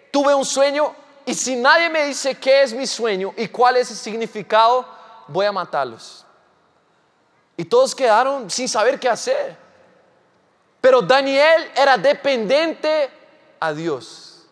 tuve 0.09 0.33
un 0.33 0.45
sueño 0.45 0.95
y 1.25 1.33
si 1.33 1.57
nadie 1.57 1.89
me 1.89 2.05
dice 2.05 2.35
qué 2.35 2.63
es 2.63 2.73
mi 2.73 2.88
sueño 2.88 3.33
y 3.35 3.49
cuál 3.49 3.75
es 3.75 3.91
el 3.91 3.97
significado, 3.97 4.88
voy 5.27 5.45
a 5.45 5.51
matarlos. 5.51 6.25
Y 7.60 7.65
todos 7.65 7.93
quedaron 7.93 8.50
sin 8.50 8.69
saber 8.69 8.98
qué 8.98 9.10
hacer. 9.10 9.54
Pero 10.80 11.02
Daniel 11.02 11.69
era 11.76 11.98
dependiente 11.98 13.10
a 13.60 13.74
Dios. 13.74 14.45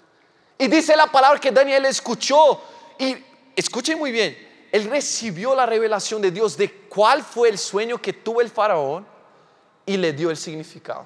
Y 0.57 0.67
dice 0.67 0.93
la 0.93 1.07
palabra 1.07 1.39
que 1.39 1.49
Daniel 1.49 1.85
escuchó. 1.85 2.61
Y 2.99 3.15
escuchen 3.55 3.97
muy 3.97 4.11
bien, 4.11 4.37
él 4.73 4.89
recibió 4.89 5.55
la 5.55 5.65
revelación 5.65 6.21
de 6.21 6.31
Dios 6.31 6.57
de 6.57 6.69
cuál 6.69 7.23
fue 7.23 7.47
el 7.47 7.57
sueño 7.57 7.97
que 7.97 8.11
tuvo 8.11 8.41
el 8.41 8.49
faraón 8.49 9.07
y 9.85 9.95
le 9.95 10.11
dio 10.11 10.29
el 10.29 10.35
significado. 10.35 11.05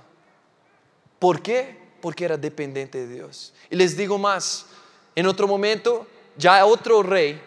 ¿Por 1.19 1.39
qué? 1.39 1.77
Porque 2.01 2.25
era 2.25 2.35
dependiente 2.35 2.97
de 2.97 3.13
Dios. 3.13 3.53
Y 3.69 3.75
les 3.75 3.95
digo 3.95 4.17
más, 4.17 4.65
en 5.13 5.27
otro 5.27 5.47
momento, 5.47 6.07
ya 6.35 6.65
otro 6.65 7.03
rey, 7.03 7.39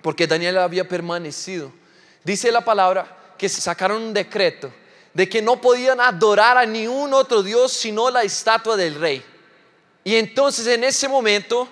porque 0.00 0.26
Daniel 0.26 0.56
había 0.56 0.88
permanecido, 0.88 1.70
dice 2.24 2.50
la 2.50 2.64
palabra 2.64 3.18
que 3.42 3.48
sacaron 3.48 4.00
un 4.00 4.14
decreto 4.14 4.72
de 5.12 5.28
que 5.28 5.42
no 5.42 5.60
podían 5.60 6.00
adorar 6.00 6.56
a 6.56 6.64
ningún 6.64 7.12
otro 7.12 7.42
Dios 7.42 7.72
sino 7.72 8.08
la 8.08 8.22
estatua 8.22 8.76
del 8.76 8.94
rey. 8.94 9.20
Y 10.04 10.14
entonces 10.14 10.64
en 10.68 10.84
ese 10.84 11.08
momento, 11.08 11.68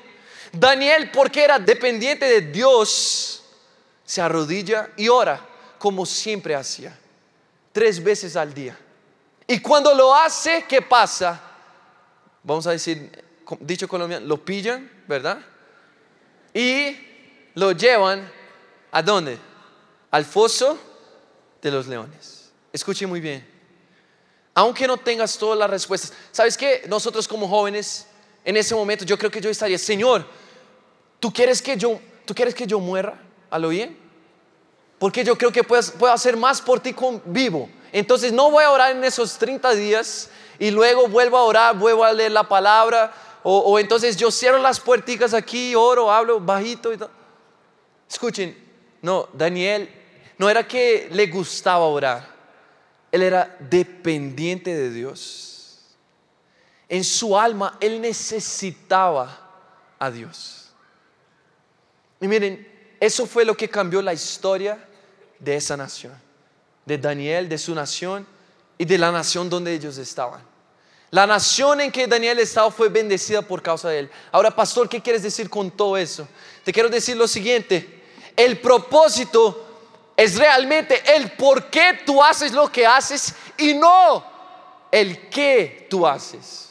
Daniel, 0.51 1.13
porque 1.13 1.45
era 1.45 1.61
dependiente 1.61 2.25
de 2.25 2.41
Dios, 2.41 3.45
se 4.05 4.21
arrodilla 4.21 4.91
y 4.97 5.09
ora 5.09 5.47
como 5.79 6.05
siempre 6.05 6.57
hacía, 6.57 6.99
tres 7.71 8.03
veces 8.03 8.35
al 8.35 8.53
día. 8.53 8.77
Y 9.47 9.61
cuando 9.61 9.95
lo 9.95 10.13
hace, 10.13 10.65
¿qué 10.69 10.83
pasa? 10.83 11.41
Vamos 12.43 12.67
a 12.67 12.73
decir, 12.73 13.13
dicho 13.61 13.87
colombiano, 13.87 14.27
lo 14.27 14.45
pillan, 14.45 14.91
¿verdad? 15.07 15.39
Y 16.53 16.97
lo 17.55 17.71
llevan 17.71 18.29
a 18.91 19.03
dónde? 19.03 19.39
Al 20.11 20.25
foso 20.25 20.90
de 21.63 21.71
los 21.71 21.87
leones. 21.87 22.51
Escuche 22.73 23.07
muy 23.07 23.21
bien. 23.21 23.47
Aunque 24.55 24.87
no 24.87 24.97
tengas 24.97 25.39
todas 25.39 25.59
las 25.59 25.71
respuestas, 25.71 26.13
¿sabes 26.33 26.57
qué? 26.57 26.85
Nosotros 26.89 27.27
como 27.27 27.49
jóvenes, 27.49 28.07
en 28.45 28.57
ese 28.57 28.75
momento 28.75 29.05
yo 29.05 29.17
creo 29.17 29.31
que 29.31 29.41
yo 29.41 29.51
estaría, 29.51 29.79
Señor, 29.79 30.27
¿tú 31.19 31.33
quieres 31.33 31.63
que 31.63 31.77
yo, 31.77 32.01
¿tú 32.25 32.35
quieres 32.35 32.55
que 32.55 32.67
yo 32.67 32.81
muera? 32.81 33.21
¿A 33.49 33.59
lo 33.59 33.69
bien? 33.69 33.97
Porque 34.99 35.25
yo 35.25 35.37
creo 35.37 35.53
que 35.53 35.65
puedo 35.65 36.13
hacer 36.13 36.37
más 36.37 36.61
por 36.61 36.81
ti 36.81 36.93
con 36.93 37.23
vivo 37.25 37.69
entonces 37.93 38.33
no 38.33 38.51
voy 38.51 38.65
a 38.65 38.71
orar 38.71 38.93
en 38.93 39.03
esos 39.05 39.37
30 39.39 39.75
días 39.75 40.31
y 40.59 40.71
luego 40.71 41.09
vuelvo 41.09 41.37
a 41.37 41.43
orar, 41.43 41.77
vuelvo 41.77 42.05
a 42.05 42.13
leer 42.13 42.33
la 42.33 42.45
palabra. 42.45 43.13
O, 43.43 43.79
entonces 43.79 44.17
yo 44.17 44.31
cierro 44.31 44.59
las 44.59 44.79
puerticas 44.79 45.33
aquí, 45.33 45.75
oro, 45.75 46.11
hablo 46.11 46.41
bajito 46.41 46.93
y. 46.93 46.99
Escuchen, 48.09 48.57
no, 49.03 49.29
Daniel 49.33 49.89
no 50.41 50.49
era 50.49 50.67
que 50.67 51.07
le 51.13 51.27
gustaba 51.27 51.85
orar, 51.85 52.27
él 53.13 53.21
era 53.21 53.59
dependiente 53.61 54.75
de 54.75 54.91
Dios. 54.91 55.81
En 56.89 57.05
su 57.05 57.39
alma 57.39 57.77
él 57.79 58.01
necesitaba 58.01 59.39
a 59.99 60.11
Dios. 60.11 60.71
Y 62.23 62.27
miren, 62.27 62.67
eso 62.99 63.27
fue 63.27 63.45
lo 63.45 63.55
que 63.55 63.69
cambió 63.69 64.01
la 64.01 64.15
historia 64.15 64.83
de 65.39 65.57
esa 65.57 65.77
nación 65.77 66.15
de 66.87 66.97
Daniel, 66.97 67.47
de 67.47 67.59
su 67.59 67.75
nación 67.75 68.27
y 68.79 68.87
de 68.87 68.97
la 68.97 69.13
nación 69.13 69.51
donde 69.51 69.75
ellos 69.75 69.99
estaban. 69.99 70.41
La 71.11 71.27
nación 71.27 71.83
en 71.83 71.93
que 71.93 72.07
Daniel 72.07 72.39
estaba 72.39 72.71
fue 72.71 72.89
bendecida 72.89 73.43
por 73.43 73.61
causa 73.61 73.91
de 73.91 73.99
él. 73.99 74.11
Ahora, 74.33 74.57
pastor, 74.57 74.89
¿qué 74.89 75.03
quieres 75.03 75.23
decir 75.23 75.51
con 75.51 75.71
todo 75.71 75.99
eso? 75.99 76.27
Te 76.65 76.73
quiero 76.73 76.89
decir 76.89 77.15
lo 77.15 77.29
siguiente. 77.29 78.01
El 78.35 78.59
propósito 78.59 79.67
es 80.21 80.37
realmente 80.37 81.03
el 81.17 81.33
por 81.33 81.71
qué 81.71 81.99
tú 82.05 82.23
haces 82.23 82.53
lo 82.53 82.71
que 82.71 82.87
haces 82.87 83.35
y 83.57 83.73
no 83.73 84.23
el 84.91 85.31
qué 85.31 85.87
tú 85.89 86.07
haces. 86.07 86.69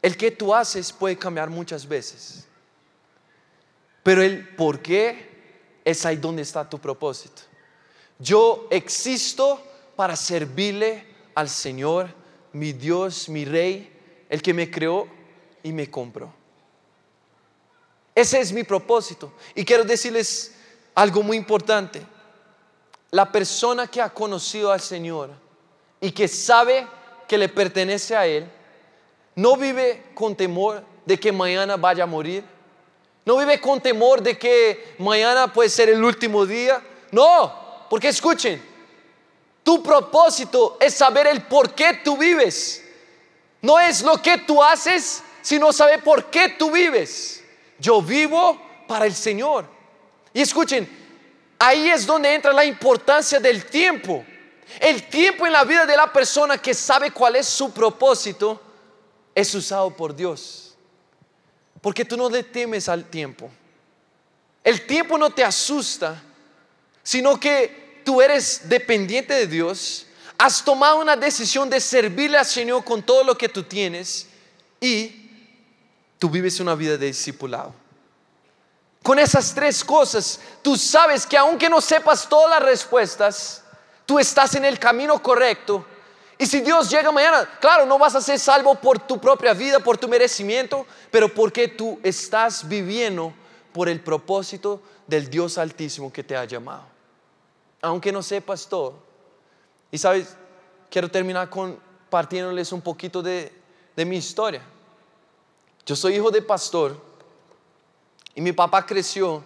El 0.00 0.16
que 0.16 0.30
tú 0.30 0.54
haces 0.54 0.92
puede 0.92 1.18
cambiar 1.18 1.50
muchas 1.50 1.88
veces. 1.88 2.46
Pero 4.04 4.22
el 4.22 4.48
por 4.50 4.80
qué 4.80 5.80
es 5.84 6.06
ahí 6.06 6.18
donde 6.18 6.42
está 6.42 6.70
tu 6.70 6.78
propósito. 6.78 7.42
Yo 8.20 8.68
existo 8.70 9.60
para 9.96 10.14
servirle 10.14 11.04
al 11.34 11.48
Señor, 11.48 12.14
mi 12.52 12.72
Dios, 12.72 13.28
mi 13.28 13.44
Rey, 13.44 13.92
el 14.28 14.40
que 14.40 14.54
me 14.54 14.70
creó 14.70 15.08
y 15.64 15.72
me 15.72 15.90
compró. 15.90 16.32
Ese 18.14 18.38
es 18.38 18.52
mi 18.52 18.62
propósito. 18.62 19.32
Y 19.56 19.64
quiero 19.64 19.82
decirles 19.82 20.54
algo 20.98 21.22
muy 21.22 21.36
importante. 21.36 22.02
La 23.12 23.30
persona 23.30 23.86
que 23.86 24.02
ha 24.02 24.10
conocido 24.10 24.72
al 24.72 24.80
Señor 24.80 25.30
y 26.00 26.10
que 26.10 26.26
sabe 26.26 26.86
que 27.28 27.38
le 27.38 27.48
pertenece 27.48 28.16
a 28.16 28.26
Él, 28.26 28.50
no 29.36 29.56
vive 29.56 30.06
con 30.12 30.34
temor 30.34 30.82
de 31.06 31.18
que 31.18 31.30
mañana 31.30 31.76
vaya 31.76 32.02
a 32.02 32.06
morir. 32.06 32.42
No 33.24 33.36
vive 33.36 33.60
con 33.60 33.80
temor 33.80 34.20
de 34.20 34.36
que 34.36 34.96
mañana 34.98 35.52
puede 35.52 35.68
ser 35.68 35.88
el 35.88 36.02
último 36.02 36.44
día. 36.44 36.82
No, 37.12 37.86
porque 37.88 38.08
escuchen, 38.08 38.60
tu 39.62 39.80
propósito 39.80 40.78
es 40.80 40.94
saber 40.94 41.28
el 41.28 41.42
por 41.42 41.76
qué 41.76 42.00
tú 42.02 42.16
vives. 42.16 42.84
No 43.62 43.78
es 43.78 44.02
lo 44.02 44.20
que 44.20 44.38
tú 44.38 44.60
haces, 44.60 45.22
sino 45.42 45.72
saber 45.72 46.02
por 46.02 46.24
qué 46.24 46.56
tú 46.58 46.72
vives. 46.72 47.44
Yo 47.78 48.02
vivo 48.02 48.60
para 48.88 49.06
el 49.06 49.14
Señor. 49.14 49.77
Y 50.32 50.40
escuchen, 50.40 50.88
ahí 51.58 51.88
es 51.88 52.06
donde 52.06 52.34
entra 52.34 52.52
la 52.52 52.64
importancia 52.64 53.40
del 53.40 53.64
tiempo. 53.64 54.24
El 54.80 55.08
tiempo 55.08 55.46
en 55.46 55.52
la 55.52 55.64
vida 55.64 55.86
de 55.86 55.96
la 55.96 56.12
persona 56.12 56.58
que 56.58 56.74
sabe 56.74 57.10
cuál 57.10 57.36
es 57.36 57.46
su 57.46 57.72
propósito 57.72 58.60
es 59.34 59.54
usado 59.54 59.94
por 59.96 60.14
Dios. 60.14 60.76
Porque 61.80 62.04
tú 62.04 62.16
no 62.16 62.28
le 62.28 62.42
temes 62.42 62.88
al 62.88 63.04
tiempo. 63.04 63.50
El 64.62 64.86
tiempo 64.86 65.16
no 65.16 65.30
te 65.30 65.44
asusta, 65.44 66.22
sino 67.02 67.38
que 67.40 68.02
tú 68.04 68.20
eres 68.20 68.68
dependiente 68.68 69.34
de 69.34 69.46
Dios, 69.46 70.06
has 70.36 70.64
tomado 70.64 71.00
una 71.00 71.16
decisión 71.16 71.68
de 71.68 71.80
servirle 71.80 72.38
al 72.38 72.46
Señor 72.46 72.84
con 72.84 73.02
todo 73.02 73.24
lo 73.24 73.36
que 73.36 73.48
tú 73.48 73.62
tienes 73.62 74.26
y 74.80 75.30
tú 76.18 76.30
vives 76.30 76.60
una 76.60 76.74
vida 76.74 76.96
de 76.96 77.06
discipulado. 77.06 77.74
Con 79.02 79.18
esas 79.18 79.54
tres 79.54 79.84
cosas, 79.84 80.40
tú 80.62 80.76
sabes 80.76 81.26
que 81.26 81.36
aunque 81.36 81.70
no 81.70 81.80
sepas 81.80 82.28
todas 82.28 82.50
las 82.50 82.62
respuestas, 82.62 83.64
tú 84.04 84.18
estás 84.18 84.54
en 84.54 84.64
el 84.64 84.78
camino 84.78 85.22
correcto. 85.22 85.84
Y 86.36 86.46
si 86.46 86.60
Dios 86.60 86.88
llega 86.88 87.10
mañana, 87.10 87.48
claro, 87.60 87.84
no 87.84 87.98
vas 87.98 88.14
a 88.14 88.20
ser 88.20 88.38
salvo 88.38 88.74
por 88.76 88.98
tu 89.00 89.20
propia 89.20 89.52
vida, 89.54 89.80
por 89.80 89.98
tu 89.98 90.08
merecimiento, 90.08 90.86
pero 91.10 91.32
porque 91.32 91.68
tú 91.68 91.98
estás 92.02 92.68
viviendo 92.68 93.32
por 93.72 93.88
el 93.88 94.00
propósito 94.00 94.80
del 95.06 95.28
Dios 95.28 95.58
Altísimo 95.58 96.12
que 96.12 96.22
te 96.22 96.36
ha 96.36 96.44
llamado. 96.44 96.84
Aunque 97.82 98.12
no 98.12 98.22
sepas 98.22 98.68
todo. 98.68 99.02
Y 99.90 99.98
sabes, 99.98 100.36
quiero 100.90 101.10
terminar 101.10 101.48
compartiéndoles 101.48 102.72
un 102.72 102.82
poquito 102.82 103.22
de, 103.22 103.52
de 103.96 104.04
mi 104.04 104.16
historia. 104.16 104.62
Yo 105.86 105.96
soy 105.96 106.16
hijo 106.16 106.30
de 106.30 106.42
pastor 106.42 107.07
y 108.38 108.40
mi 108.40 108.52
papá 108.52 108.86
creció. 108.86 109.42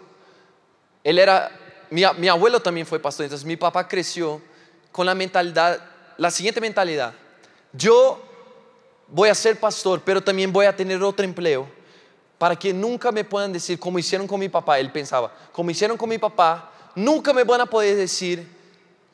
Él 1.03 1.19
era, 1.19 1.51
mi, 1.89 2.03
mi 2.19 2.29
abuelo 2.29 2.61
también 2.61 2.87
fue 2.87 2.99
pastor, 3.01 3.25
entonces 3.25 3.47
mi 3.47 3.57
papá 3.57 3.89
creció 3.89 4.39
con 4.93 5.07
la 5.07 5.15
mentalidad, 5.15 5.83
la 6.19 6.31
siguiente 6.31 6.61
mentalidad. 6.61 7.15
Yo 7.73 8.23
voy 9.09 9.31
a 9.31 9.35
ser 9.35 9.59
pastor, 9.59 10.03
pero 10.05 10.23
también 10.23 10.53
voy 10.53 10.67
a 10.67 10.77
tener 10.77 11.03
otro 11.03 11.25
empleo 11.25 11.67
para 12.37 12.55
que 12.55 12.75
nunca 12.75 13.11
me 13.11 13.25
puedan 13.25 13.51
decir 13.51 13.79
como 13.79 13.99
hicieron 13.99 14.29
con 14.29 14.39
mi 14.39 14.51
papá. 14.51 14.79
Él 14.79 14.93
pensaba, 14.93 15.35
como 15.53 15.71
hicieron 15.71 15.97
con 15.97 16.11
mi 16.11 16.19
papá, 16.19 16.71
nunca 16.95 17.33
me 17.33 17.45
van 17.45 17.63
a 17.63 17.67
poder 17.67 17.97
decir 17.97 18.47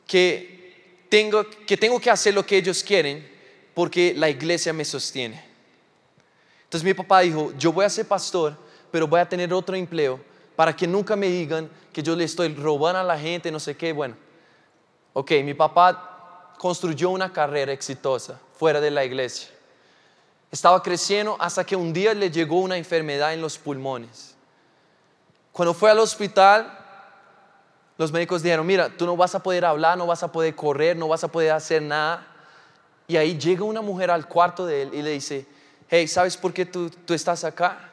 que 0.05 1.05
tengo 1.07 1.49
que, 1.65 1.77
tengo 1.77 2.01
que 2.01 2.09
hacer 2.09 2.33
lo 2.33 2.45
que 2.45 2.57
ellos 2.57 2.83
quieren 2.83 3.25
porque 3.73 4.13
la 4.13 4.29
iglesia 4.29 4.73
me 4.73 4.83
sostiene. 4.83 5.41
Entonces 6.65 6.83
mi 6.83 6.93
papá 6.93 7.21
dijo, 7.21 7.53
yo 7.57 7.71
voy 7.71 7.85
a 7.85 7.89
ser 7.89 8.05
pastor, 8.05 8.67
pero 8.91 9.07
voy 9.07 9.19
a 9.19 9.27
tener 9.27 9.53
otro 9.53 9.75
empleo 9.75 10.19
para 10.55 10.75
que 10.75 10.87
nunca 10.87 11.15
me 11.15 11.27
digan 11.27 11.69
que 11.93 12.03
yo 12.03 12.15
le 12.15 12.25
estoy 12.25 12.53
robando 12.53 12.99
a 12.99 13.03
la 13.03 13.17
gente, 13.17 13.51
no 13.51 13.59
sé 13.59 13.77
qué. 13.77 13.93
Bueno, 13.93 14.15
ok, 15.13 15.31
mi 15.43 15.53
papá 15.53 16.53
construyó 16.57 17.09
una 17.09 17.31
carrera 17.31 17.71
exitosa 17.71 18.39
fuera 18.57 18.81
de 18.81 18.91
la 18.91 19.05
iglesia. 19.05 19.49
Estaba 20.51 20.83
creciendo 20.83 21.37
hasta 21.39 21.63
que 21.63 21.75
un 21.75 21.93
día 21.93 22.13
le 22.13 22.29
llegó 22.29 22.59
una 22.59 22.77
enfermedad 22.77 23.33
en 23.33 23.41
los 23.41 23.57
pulmones. 23.57 24.35
Cuando 25.51 25.73
fue 25.73 25.91
al 25.91 25.99
hospital, 25.99 26.77
los 27.97 28.11
médicos 28.11 28.41
dijeron, 28.41 28.65
mira, 28.65 28.89
tú 28.89 29.05
no 29.05 29.15
vas 29.15 29.35
a 29.35 29.43
poder 29.43 29.65
hablar, 29.65 29.97
no 29.97 30.07
vas 30.07 30.23
a 30.23 30.31
poder 30.31 30.55
correr, 30.55 30.97
no 30.97 31.07
vas 31.07 31.23
a 31.23 31.27
poder 31.27 31.51
hacer 31.51 31.81
nada. 31.81 32.25
Y 33.07 33.17
ahí 33.17 33.37
llega 33.37 33.63
una 33.63 33.81
mujer 33.81 34.11
al 34.11 34.27
cuarto 34.27 34.65
de 34.65 34.83
él 34.83 34.93
y 34.93 35.01
le 35.01 35.11
dice, 35.11 35.45
hey, 35.89 36.07
¿sabes 36.07 36.37
por 36.37 36.53
qué 36.53 36.65
tú, 36.65 36.89
tú 36.89 37.13
estás 37.13 37.43
acá? 37.43 37.88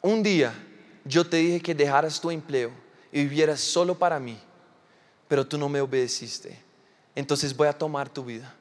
Un 0.00 0.22
día 0.22 0.54
yo 1.04 1.26
te 1.26 1.38
dije 1.38 1.60
que 1.60 1.74
dejaras 1.74 2.20
tu 2.20 2.30
empleo 2.30 2.70
y 3.10 3.22
vivieras 3.22 3.60
solo 3.60 3.94
para 3.94 4.18
mí, 4.18 4.38
pero 5.26 5.46
tú 5.46 5.58
no 5.58 5.68
me 5.68 5.80
obedeciste. 5.80 6.58
Entonces 7.14 7.56
voy 7.56 7.68
a 7.68 7.72
tomar 7.72 8.08
tu 8.08 8.24
vida. 8.24 8.54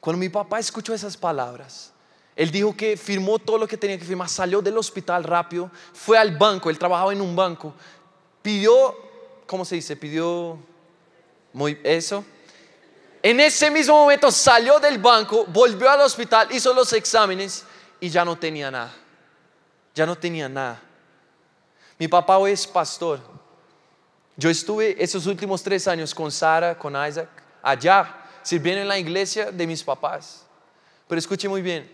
Cuando 0.00 0.18
mi 0.18 0.28
papá 0.28 0.58
escuchó 0.58 0.92
esas 0.92 1.16
palabras, 1.16 1.92
él 2.36 2.50
dijo 2.50 2.76
que 2.76 2.96
firmó 2.96 3.38
todo 3.38 3.58
lo 3.58 3.68
que 3.68 3.76
tenía 3.76 3.98
que 3.98 4.04
firmar, 4.04 4.28
salió 4.28 4.60
del 4.60 4.76
hospital 4.76 5.24
rápido, 5.24 5.70
fue 5.92 6.18
al 6.18 6.36
banco, 6.36 6.68
él 6.68 6.78
trabajaba 6.78 7.12
en 7.12 7.20
un 7.20 7.34
banco, 7.36 7.72
pidió, 8.42 8.96
¿cómo 9.46 9.64
se 9.64 9.76
dice? 9.76 9.96
Pidió, 9.96 10.58
muy, 11.52 11.78
eso, 11.84 12.24
en 13.22 13.40
ese 13.40 13.70
mismo 13.70 13.94
momento 13.94 14.30
salió 14.30 14.80
del 14.80 14.98
banco, 14.98 15.46
volvió 15.46 15.88
al 15.88 16.00
hospital, 16.00 16.48
hizo 16.50 16.74
los 16.74 16.92
exámenes 16.92 17.64
y 18.00 18.08
ya 18.08 18.24
no 18.24 18.36
tenía 18.36 18.70
nada. 18.70 18.94
Ya 19.94 20.06
no 20.06 20.16
tenía 20.16 20.48
nada. 20.48 20.80
Mi 21.98 22.08
papá 22.08 22.38
hoy 22.38 22.52
es 22.52 22.66
pastor. 22.66 23.20
Yo 24.36 24.50
estuve 24.50 24.96
esos 25.02 25.26
últimos 25.26 25.62
tres 25.62 25.86
años 25.86 26.14
con 26.14 26.30
Sara, 26.30 26.76
con 26.76 26.94
Isaac, 27.06 27.28
allá, 27.62 28.16
sirviendo 28.42 28.82
en 28.82 28.88
la 28.88 28.98
iglesia 28.98 29.52
de 29.52 29.66
mis 29.66 29.82
papás. 29.82 30.44
Pero 31.06 31.18
escuche 31.18 31.48
muy 31.48 31.62
bien, 31.62 31.88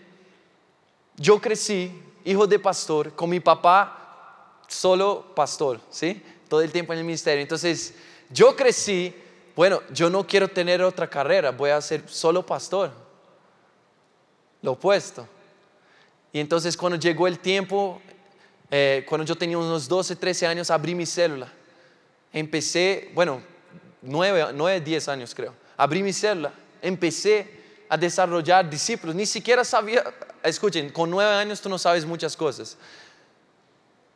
yo 1.17 1.39
crecí, 1.39 1.91
hijo 2.25 2.47
de 2.47 2.57
pastor, 2.57 3.15
con 3.15 3.29
mi 3.29 3.39
papá 3.39 4.57
solo 4.67 5.33
pastor, 5.35 5.79
¿sí? 5.91 6.23
Todo 6.47 6.61
el 6.61 6.71
tiempo 6.71 6.93
en 6.93 6.99
el 6.99 7.05
ministerio. 7.05 7.41
Entonces, 7.41 7.93
yo 8.31 8.55
crecí 8.55 9.13
bueno, 9.55 9.81
yo 9.91 10.09
no 10.09 10.25
quiero 10.25 10.47
tener 10.47 10.81
otra 10.81 11.09
carrera, 11.09 11.51
voy 11.51 11.71
a 11.71 11.81
ser 11.81 12.07
solo 12.07 12.45
pastor. 12.45 12.91
Lo 14.61 14.73
opuesto. 14.73 15.27
Y 16.33 16.39
entonces 16.39 16.77
cuando 16.77 16.97
llegó 16.97 17.27
el 17.27 17.39
tiempo, 17.39 18.01
eh, 18.69 19.05
cuando 19.07 19.25
yo 19.25 19.35
tenía 19.35 19.57
unos 19.57 19.87
12, 19.87 20.15
13 20.15 20.47
años, 20.47 20.71
abrí 20.71 20.95
mi 20.95 21.05
célula. 21.05 21.51
Empecé, 22.31 23.09
bueno, 23.13 23.41
9, 24.01 24.51
9 24.53 24.81
10 24.81 25.07
años 25.09 25.35
creo. 25.35 25.53
Abrí 25.75 26.01
mi 26.01 26.13
célula. 26.13 26.53
Empecé 26.81 27.59
a 27.89 27.97
desarrollar 27.97 28.69
discípulos. 28.69 29.15
Ni 29.15 29.25
siquiera 29.25 29.63
sabía, 29.63 30.03
escuchen, 30.43 30.89
con 30.89 31.09
9 31.09 31.33
años 31.35 31.59
tú 31.59 31.69
no 31.69 31.77
sabes 31.77 32.05
muchas 32.05 32.37
cosas. 32.37 32.77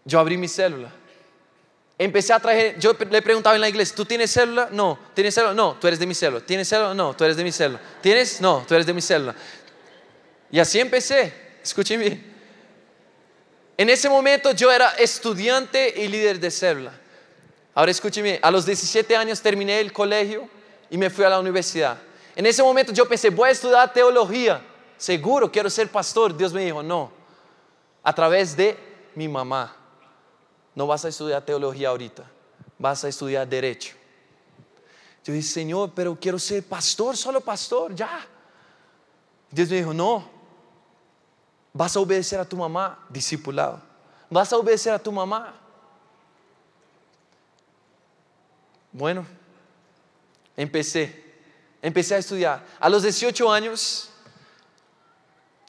Yo 0.05 0.19
abrí 0.19 0.37
mi 0.37 0.47
célula 0.47 0.91
Empecé 1.97 2.33
a 2.33 2.39
traer, 2.39 2.77
yo 2.77 2.93
le 3.09 3.21
preguntaba 3.21 3.55
en 3.55 3.61
la 3.61 3.69
iglesia, 3.69 3.95
¿tú 3.95 4.03
tienes 4.03 4.29
célula? 4.31 4.67
No. 4.71 4.99
¿Tienes 5.13 5.33
célula? 5.33 5.53
No, 5.53 5.77
tú 5.79 5.87
eres 5.87 5.97
de 5.97 6.05
mi 6.05 6.13
célula. 6.13 6.45
¿Tienes 6.45 6.67
célula? 6.67 6.93
No, 6.93 7.15
tú 7.15 7.23
eres 7.23 7.37
de 7.37 7.43
mi 7.43 7.53
célula. 7.53 7.79
¿Tienes? 8.01 8.41
No, 8.41 8.65
tú 8.67 8.73
eres 8.73 8.85
de 8.85 8.93
mi 8.93 9.01
célula. 9.01 9.33
Y 10.51 10.59
así 10.59 10.79
empecé. 10.79 11.44
Escuchen. 11.65 12.23
En 13.75 13.89
ese 13.89 14.07
momento 14.07 14.51
yo 14.51 14.71
era 14.71 14.89
estudiante 14.91 15.93
y 15.99 16.07
líder 16.07 16.39
de 16.39 16.51
célula. 16.51 16.93
Ahora 17.73 17.89
escúcheme, 17.89 18.39
a 18.41 18.51
los 18.51 18.67
17 18.67 19.17
años 19.17 19.41
terminé 19.41 19.79
el 19.79 19.91
colegio 19.91 20.47
y 20.91 20.97
me 20.97 21.09
fui 21.09 21.25
a 21.25 21.29
la 21.29 21.39
universidad. 21.39 21.97
En 22.35 22.45
ese 22.45 22.61
momento 22.61 22.93
yo 22.93 23.07
pensé, 23.07 23.31
voy 23.31 23.49
a 23.49 23.51
estudiar 23.51 23.91
teología. 23.91 24.61
Seguro, 24.95 25.51
quiero 25.51 25.69
ser 25.69 25.89
pastor. 25.89 26.37
Dios 26.37 26.53
me 26.53 26.63
dijo, 26.63 26.83
no. 26.83 27.11
A 28.03 28.13
través 28.13 28.55
de 28.55 28.77
mi 29.15 29.27
mamá 29.27 29.75
no 30.75 30.85
vas 30.85 31.03
a 31.03 31.07
estudiar 31.07 31.43
teología 31.43 31.89
ahorita, 31.89 32.29
vas 32.77 33.03
a 33.03 33.07
estudiar 33.07 33.47
derecho. 33.47 33.95
Yo 35.23 35.33
dije, 35.33 35.47
Señor, 35.47 35.93
pero 35.95 36.15
quiero 36.15 36.37
ser 36.37 36.63
pastor, 36.63 37.17
solo 37.17 37.41
pastor, 37.41 37.95
ya. 37.95 38.23
Dios 39.49 39.67
me 39.69 39.77
dijo, 39.77 39.93
no, 39.93 40.34
vas 41.75 41.93
a 41.95 41.99
obedecer 41.99 42.39
a 42.39 42.45
tu 42.45 42.55
mamá, 42.55 42.97
discipulado. 43.09 43.81
Vas 44.29 44.51
a 44.53 44.57
obedecer 44.57 44.93
a 44.93 44.97
tu 44.97 45.11
mamá. 45.11 45.53
Bueno, 48.93 49.25
empecé, 50.55 51.21
empecé 51.81 52.15
a 52.15 52.17
estudiar. 52.19 52.63
A 52.79 52.87
los 52.89 53.03
18 53.03 53.51
años, 53.51 54.09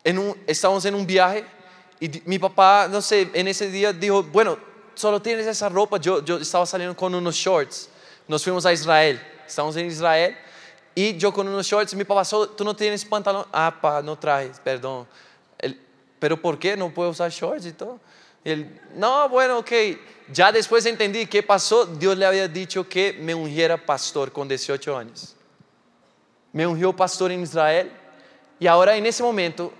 en 0.04 0.18
un, 0.18 0.40
estábamos 0.46 0.84
en 0.84 0.94
un 0.94 1.04
viaje 1.04 1.44
y 1.98 2.22
mi 2.24 2.38
papá, 2.38 2.86
no 2.88 3.02
sé, 3.02 3.28
en 3.34 3.48
ese 3.48 3.68
día 3.68 3.92
dijo, 3.92 4.22
bueno, 4.22 4.56
solo 4.94 5.20
tienes 5.20 5.44
esa 5.46 5.68
ropa. 5.68 5.96
Yo, 5.98 6.24
yo 6.24 6.36
estaba 6.36 6.64
saliendo 6.66 6.96
con 6.96 7.12
unos 7.16 7.34
shorts. 7.34 7.88
Nos 8.28 8.44
fuimos 8.44 8.64
a 8.64 8.72
Israel. 8.72 9.20
Estamos 9.44 9.74
en 9.76 9.86
Israel 9.86 10.36
y 10.94 11.16
yo 11.16 11.32
con 11.32 11.48
unos 11.48 11.66
shorts. 11.66 11.94
Mi 11.94 12.04
papá, 12.04 12.24
"Solo- 12.24 12.50
tú 12.50 12.64
no 12.64 12.76
tienes 12.76 13.04
pantalón. 13.04 13.44
Ah, 13.52 13.76
pa, 13.80 14.00
no 14.02 14.16
traes, 14.16 14.60
perdón. 14.60 15.06
Pero 16.18 16.40
¿por 16.40 16.58
qué 16.58 16.76
no 16.76 16.92
puedo 16.92 17.10
usar 17.10 17.30
shorts 17.30 17.66
y 17.66 17.72
todo? 17.72 18.00
Y 18.44 18.50
él, 18.50 18.80
no, 18.94 19.28
bueno, 19.28 19.58
ok. 19.58 19.72
Ya 20.32 20.50
después 20.50 20.84
entendí 20.86 21.26
qué 21.26 21.42
pasó. 21.42 21.86
Dios 21.86 22.16
le 22.16 22.26
había 22.26 22.48
dicho 22.48 22.88
que 22.88 23.12
me 23.12 23.34
ungiera 23.34 23.76
pastor 23.76 24.32
con 24.32 24.48
18 24.48 24.96
años. 24.96 25.36
Me 26.52 26.66
ungió 26.66 26.94
pastor 26.94 27.32
en 27.32 27.42
Israel. 27.42 27.90
Y 28.58 28.66
ahora 28.66 28.96
en 28.96 29.06
ese 29.06 29.22
momento, 29.22 29.72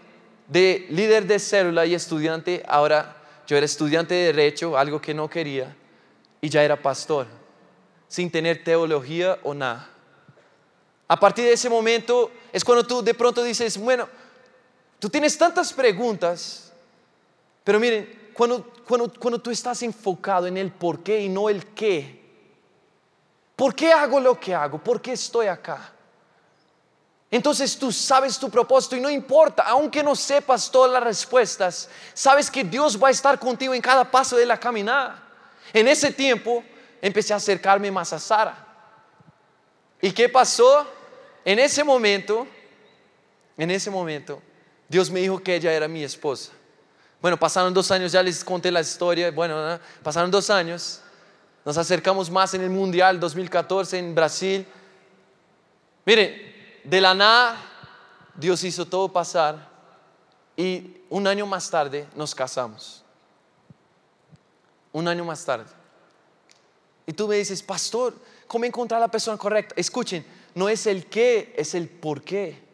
de 0.49 0.87
líder 0.91 1.27
de 1.27 1.39
célula 1.39 1.87
y 1.87 1.95
estudiante, 1.95 2.63
ahora 2.69 3.17
yo 3.47 3.57
era 3.57 3.67
estudiante 3.67 4.15
de 4.15 4.33
derecho, 4.33 4.77
algo 4.77 5.01
que 5.01 5.15
no 5.15 5.31
quería, 5.31 5.75
y 6.41 6.49
ya 6.49 6.63
era 6.63 6.81
pastor, 6.81 7.27
sin 8.09 8.31
tener 8.31 8.63
teología 8.65 9.39
o 9.43 9.55
nada. 9.55 9.89
A 11.09 11.19
partir 11.19 11.45
de 11.45 11.53
ese 11.53 11.71
momento 11.71 12.31
es 12.53 12.65
cuando 12.65 12.85
tú 12.85 13.03
de 13.03 13.15
pronto 13.15 13.43
dices, 13.43 13.79
bueno, 13.79 14.09
tú 14.99 15.09
tienes 15.09 15.37
tantas 15.37 15.73
preguntas, 15.73 16.73
pero 17.65 17.81
miren, 17.81 18.31
cuando, 18.35 18.65
cuando, 18.87 19.13
cuando 19.19 19.41
tú 19.41 19.51
estás 19.51 19.83
enfocado 19.83 20.47
en 20.47 20.57
el 20.57 20.71
por 20.71 21.03
qué 21.03 21.21
y 21.21 21.29
no 21.29 21.49
el 21.49 21.67
qué, 21.75 22.23
¿por 23.57 23.75
qué 23.75 23.93
hago 23.93 24.21
lo 24.21 24.39
que 24.39 24.55
hago? 24.55 24.79
¿Por 24.79 25.01
qué 25.01 25.13
estoy 25.13 25.47
acá? 25.47 25.93
Entonces 27.31 27.77
tú 27.77 27.91
sabes 27.91 28.39
tu 28.39 28.49
propósito 28.49 28.97
y 28.97 29.01
no 29.01 29.11
importa, 29.11 29.65
aunque 29.65 30.03
no 30.03 30.15
sepas 30.15 30.71
todas 30.71 30.93
las 30.93 31.03
respuestas, 31.03 31.89
sabes 32.15 32.51
que 32.51 32.63
Dios 32.63 33.03
va 33.03 33.09
a 33.09 33.11
estar 33.11 33.39
contigo 33.39 33.75
en 33.75 33.83
cada 33.83 34.09
paso 34.09 34.37
de 34.37 34.47
la 34.47 34.59
caminada. 34.59 35.23
En 35.73 35.89
ese 35.89 36.13
tiempo 36.13 36.63
empecé 37.03 37.33
a 37.33 37.37
acercarme 37.37 37.91
más 37.91 38.13
a 38.13 38.19
Sara. 38.19 38.67
¿Y 40.01 40.13
qué 40.13 40.29
pasó? 40.29 40.87
En 41.45 41.59
ese 41.59 41.83
momento, 41.83 42.47
en 43.57 43.71
ese 43.71 43.91
momento, 43.91 44.41
Dios 44.89 45.11
me 45.11 45.21
dijo 45.21 45.39
que 45.43 45.57
ella 45.57 45.73
era 45.73 45.89
mi 45.89 46.05
esposa. 46.05 46.53
Bueno, 47.21 47.39
pasaron 47.39 47.75
dos 47.75 47.91
años, 47.91 48.13
ya 48.13 48.23
les 48.23 48.45
conté 48.45 48.71
la 48.71 48.81
historia, 48.81 49.31
bueno, 49.31 49.67
¿no? 49.67 49.81
pasaron 50.03 50.31
dos 50.31 50.51
años, 50.51 51.01
nos 51.65 51.77
acercamos 51.77 52.31
más 52.31 52.55
en 52.55 52.63
el 52.63 52.71
Mundial 52.71 53.19
2014 53.19 53.99
en 53.99 54.15
Brasil. 54.15 54.67
Miren, 56.05 56.81
de 56.85 57.01
la 57.01 57.15
nada 57.15 57.57
Dios 58.37 58.63
hizo 58.65 58.87
todo 58.87 59.09
pasar 59.13 59.69
y 60.57 60.99
un 61.09 61.27
año 61.27 61.47
más 61.47 61.69
tarde 61.71 62.07
nos 62.15 62.35
casamos. 62.35 63.03
Un 64.93 65.09
año 65.09 65.25
más 65.25 65.45
tarde. 65.45 65.67
Y 67.07 67.13
tú 67.13 67.29
me 67.29 67.37
dices, 67.37 67.63
pastor, 67.63 68.15
¿cómo 68.47 68.65
encontrar 68.65 68.99
a 68.99 69.07
la 69.07 69.11
persona 69.11 69.37
correcta? 69.37 69.75
Escuchen, 69.77 70.25
no 70.55 70.69
es 70.69 70.87
el 70.87 71.07
qué, 71.07 71.55
es 71.57 71.75
el 71.75 71.89
por 71.89 72.23
qué. 72.23 72.66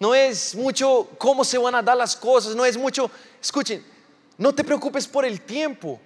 No 0.00 0.14
es 0.14 0.54
mucho 0.54 1.10
cómo 1.18 1.44
se 1.44 1.58
van 1.58 1.74
a 1.74 1.82
dar 1.82 1.96
las 1.96 2.16
cosas, 2.16 2.56
no 2.56 2.64
es 2.64 2.76
mucho, 2.76 3.10
escuchen, 3.40 3.84
no 4.38 4.54
te 4.54 4.64
preocupes 4.64 5.06
por 5.06 5.26
el 5.26 5.42
tiempo. 5.42 6.00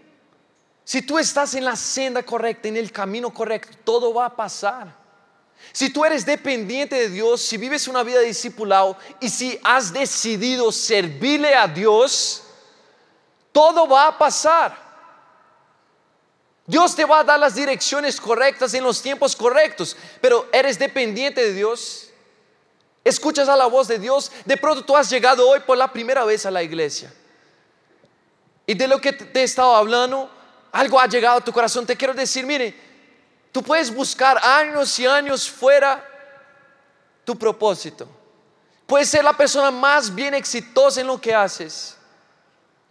Si 0.85 1.01
tú 1.01 1.17
estás 1.17 1.55
en 1.55 1.65
la 1.65 1.77
senda 1.77 2.23
correcta, 2.25 2.67
en 2.67 2.77
el 2.77 2.91
camino 2.91 3.33
correcto, 3.33 3.79
todo 3.85 4.13
va 4.13 4.27
a 4.27 4.37
pasar. 4.37 4.95
Si 5.73 5.91
tú 5.91 6.05
eres 6.05 6.27
dependiente 6.27 6.97
de 6.97 7.09
Dios, 7.09 7.41
si 7.41 7.57
vives 7.57 7.87
una 7.87 8.03
vida 8.03 8.19
de 8.19 8.27
discipulado 8.27 8.99
y 9.21 9.29
si 9.29 9.59
has 9.63 9.93
decidido 9.93 10.73
servirle 10.73 11.55
a 11.55 11.69
Dios, 11.69 12.43
todo 13.53 13.87
va 13.87 14.09
a 14.09 14.19
pasar. 14.19 14.77
Dios 16.67 16.97
te 16.97 17.05
va 17.05 17.21
a 17.21 17.25
dar 17.25 17.39
las 17.39 17.55
direcciones 17.55 18.21
correctas 18.21 18.75
en 18.75 18.83
los 18.83 19.01
tiempos 19.01 19.37
correctos, 19.37 19.97
pero 20.21 20.49
eres 20.53 20.79
dependiente 20.79 21.43
de 21.43 21.53
Dios. 21.53 22.11
Escuchas 23.05 23.49
a 23.49 23.57
la 23.57 23.67
voz 23.67 23.87
de 23.87 23.99
Dios. 23.99 24.33
De 24.47 24.57
pronto 24.57 24.83
tú 24.83 24.97
has 24.97 25.11
llegado 25.11 25.47
hoy 25.47 25.61
por 25.61 25.77
la 25.77 25.93
primera 25.93 26.25
vez 26.25 26.47
a 26.47 26.51
la 26.51 26.63
iglesia. 26.63 27.13
Y 28.67 28.73
de 28.75 28.89
lo 28.89 28.99
que 28.99 29.13
te 29.13 29.41
he 29.41 29.45
estado 29.45 29.77
hablando, 29.77 30.31
algo 30.73 30.99
ha 30.99 31.07
llegado 31.07 31.39
a 31.39 31.45
tu 31.45 31.53
corazón. 31.53 31.85
Te 31.85 31.97
quiero 31.97 32.15
decir, 32.15 32.47
mire, 32.47 32.75
tú 33.53 33.63
puedes 33.63 33.95
buscar 33.95 34.39
años 34.43 34.99
y 34.99 35.07
años 35.07 35.51
fuera 35.51 36.03
tu 37.25 37.37
propósito. 37.39 38.09
Puedes 38.87 39.09
ser 39.09 39.23
la 39.23 39.35
persona 39.35 39.71
más 39.71 40.15
bien 40.15 40.33
exitosa 40.33 41.03
en 41.03 41.07
lo 41.07 41.21
que 41.21 41.35
haces. 41.35 41.97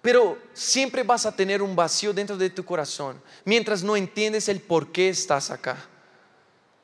Pero 0.01 0.37
siempre 0.53 1.01
vas 1.01 1.25
a 1.25 1.35
tener 1.35 1.61
un 1.61 1.75
vacío 1.75 2.13
dentro 2.13 2.37
de 2.37 2.49
tu 2.49 2.63
corazón 2.63 3.19
mientras 3.45 3.81
no 3.81 3.95
entiendes 3.95 4.47
el 4.49 4.59
por 4.59 4.91
qué 4.91 5.09
estás 5.09 5.49
acá. 5.49 5.77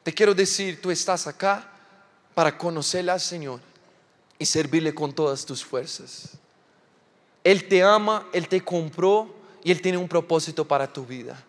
Te 0.04 0.14
quiero 0.14 0.34
decir, 0.34 0.82
tú 0.82 0.90
estás 0.90 1.28
acá 1.28 1.68
para 2.34 2.58
conocerle 2.58 3.12
al 3.12 3.20
Señor 3.20 3.60
y 4.38 4.46
servirle 4.46 4.94
con 4.94 5.14
todas 5.14 5.46
tus 5.46 5.64
fuerzas. 5.64 6.38
Él 7.44 7.68
te 7.68 7.84
ama, 7.84 8.28
Él 8.34 8.48
te 8.48 8.62
compró 8.62 9.34
y 9.64 9.72
Él 9.72 9.82
tiene 9.82 9.98
un 9.98 10.08
propósito 10.08 10.66
para 10.66 10.92
tu 10.92 11.06
vida. 11.06 11.42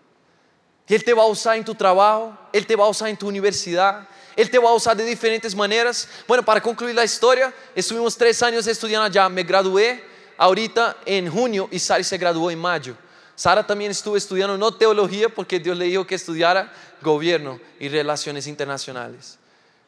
Él 0.88 1.05
te 1.05 1.14
va 1.14 1.23
a 1.23 1.27
usar 1.27 1.57
en 1.57 1.64
tu 1.64 1.75
trabajo, 1.75 2.37
Él 2.53 2.66
te 2.66 2.75
va 2.75 2.85
a 2.85 2.88
usar 2.88 3.09
en 3.09 3.16
tu 3.16 3.29
universidad, 3.29 4.09
Él 4.35 4.51
te 4.51 4.59
va 4.59 4.71
a 4.71 4.75
usar 4.75 4.97
de 4.97 5.05
diferentes 5.05 5.55
maneras. 5.55 6.09
Bueno, 6.27 6.45
para 6.45 6.61
concluir 6.61 6.95
la 6.95 7.05
historia, 7.05 7.55
estuvimos 7.75 8.16
tres 8.16 8.43
años 8.43 8.66
estudiando 8.66 9.05
allá, 9.05 9.29
me 9.29 9.45
gradué 9.45 10.03
ahorita 10.37 10.97
en 11.05 11.31
junio 11.31 11.69
y 11.71 11.79
Sara 11.79 12.03
se 12.03 12.19
graduó 12.19 12.51
en 12.51 12.59
mayo. 12.59 12.97
Sara 13.37 13.66
también 13.66 13.90
estuvo 13.90 14.16
estudiando 14.16 14.59
no 14.59 14.75
teología 14.75 15.29
porque 15.29 15.61
Dios 15.61 15.77
le 15.77 15.85
dijo 15.87 16.07
que 16.07 16.16
estudiara 16.16 16.73
gobierno 17.01 17.61
y 17.79 17.88
relaciones 17.88 18.47
internacionales. 18.47 19.38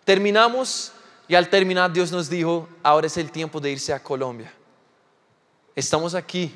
Terminamos 0.05 0.93
y 1.29 1.35
al 1.35 1.49
terminar 1.49 1.93
Dios 1.93 2.11
nos 2.11 2.29
dijo, 2.29 2.69
ahora 2.83 3.07
es 3.07 3.17
el 3.17 3.31
tiempo 3.31 3.61
de 3.61 3.71
irse 3.71 3.93
a 3.93 4.03
Colombia. 4.03 4.53
Estamos 5.75 6.15
aquí 6.15 6.53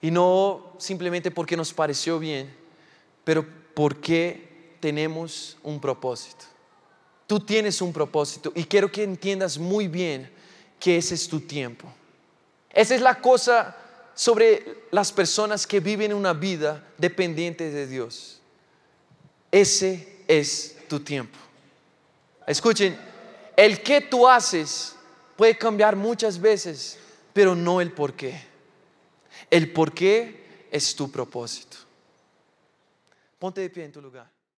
y 0.00 0.10
no 0.10 0.72
simplemente 0.78 1.30
porque 1.30 1.56
nos 1.56 1.72
pareció 1.72 2.18
bien, 2.18 2.54
pero 3.24 3.44
porque 3.74 4.76
tenemos 4.80 5.56
un 5.62 5.80
propósito. 5.80 6.44
Tú 7.26 7.40
tienes 7.40 7.82
un 7.82 7.92
propósito 7.92 8.52
y 8.54 8.64
quiero 8.64 8.90
que 8.90 9.02
entiendas 9.02 9.58
muy 9.58 9.88
bien 9.88 10.30
que 10.80 10.96
ese 10.96 11.14
es 11.14 11.28
tu 11.28 11.40
tiempo. 11.40 11.92
Esa 12.70 12.94
es 12.94 13.00
la 13.00 13.20
cosa 13.20 13.76
sobre 14.14 14.84
las 14.90 15.12
personas 15.12 15.66
que 15.66 15.80
viven 15.80 16.14
una 16.14 16.32
vida 16.32 16.86
dependiente 16.96 17.70
de 17.70 17.86
Dios. 17.86 18.40
Ese 19.50 20.22
es 20.26 20.76
tu 20.88 21.00
tiempo. 21.00 21.38
Escuchen, 22.48 22.98
el 23.54 23.82
que 23.82 24.00
tú 24.00 24.26
haces 24.26 24.96
puede 25.36 25.58
cambiar 25.58 25.94
muchas 25.96 26.40
veces, 26.40 26.98
pero 27.34 27.54
no 27.54 27.82
el 27.82 27.92
por 27.92 28.14
qué. 28.14 28.40
El 29.50 29.70
por 29.70 29.92
qué 29.92 30.66
es 30.70 30.96
tu 30.96 31.10
propósito. 31.10 31.76
Ponte 33.38 33.60
de 33.60 33.68
pie 33.68 33.84
en 33.84 33.92
tu 33.92 34.00
lugar. 34.00 34.37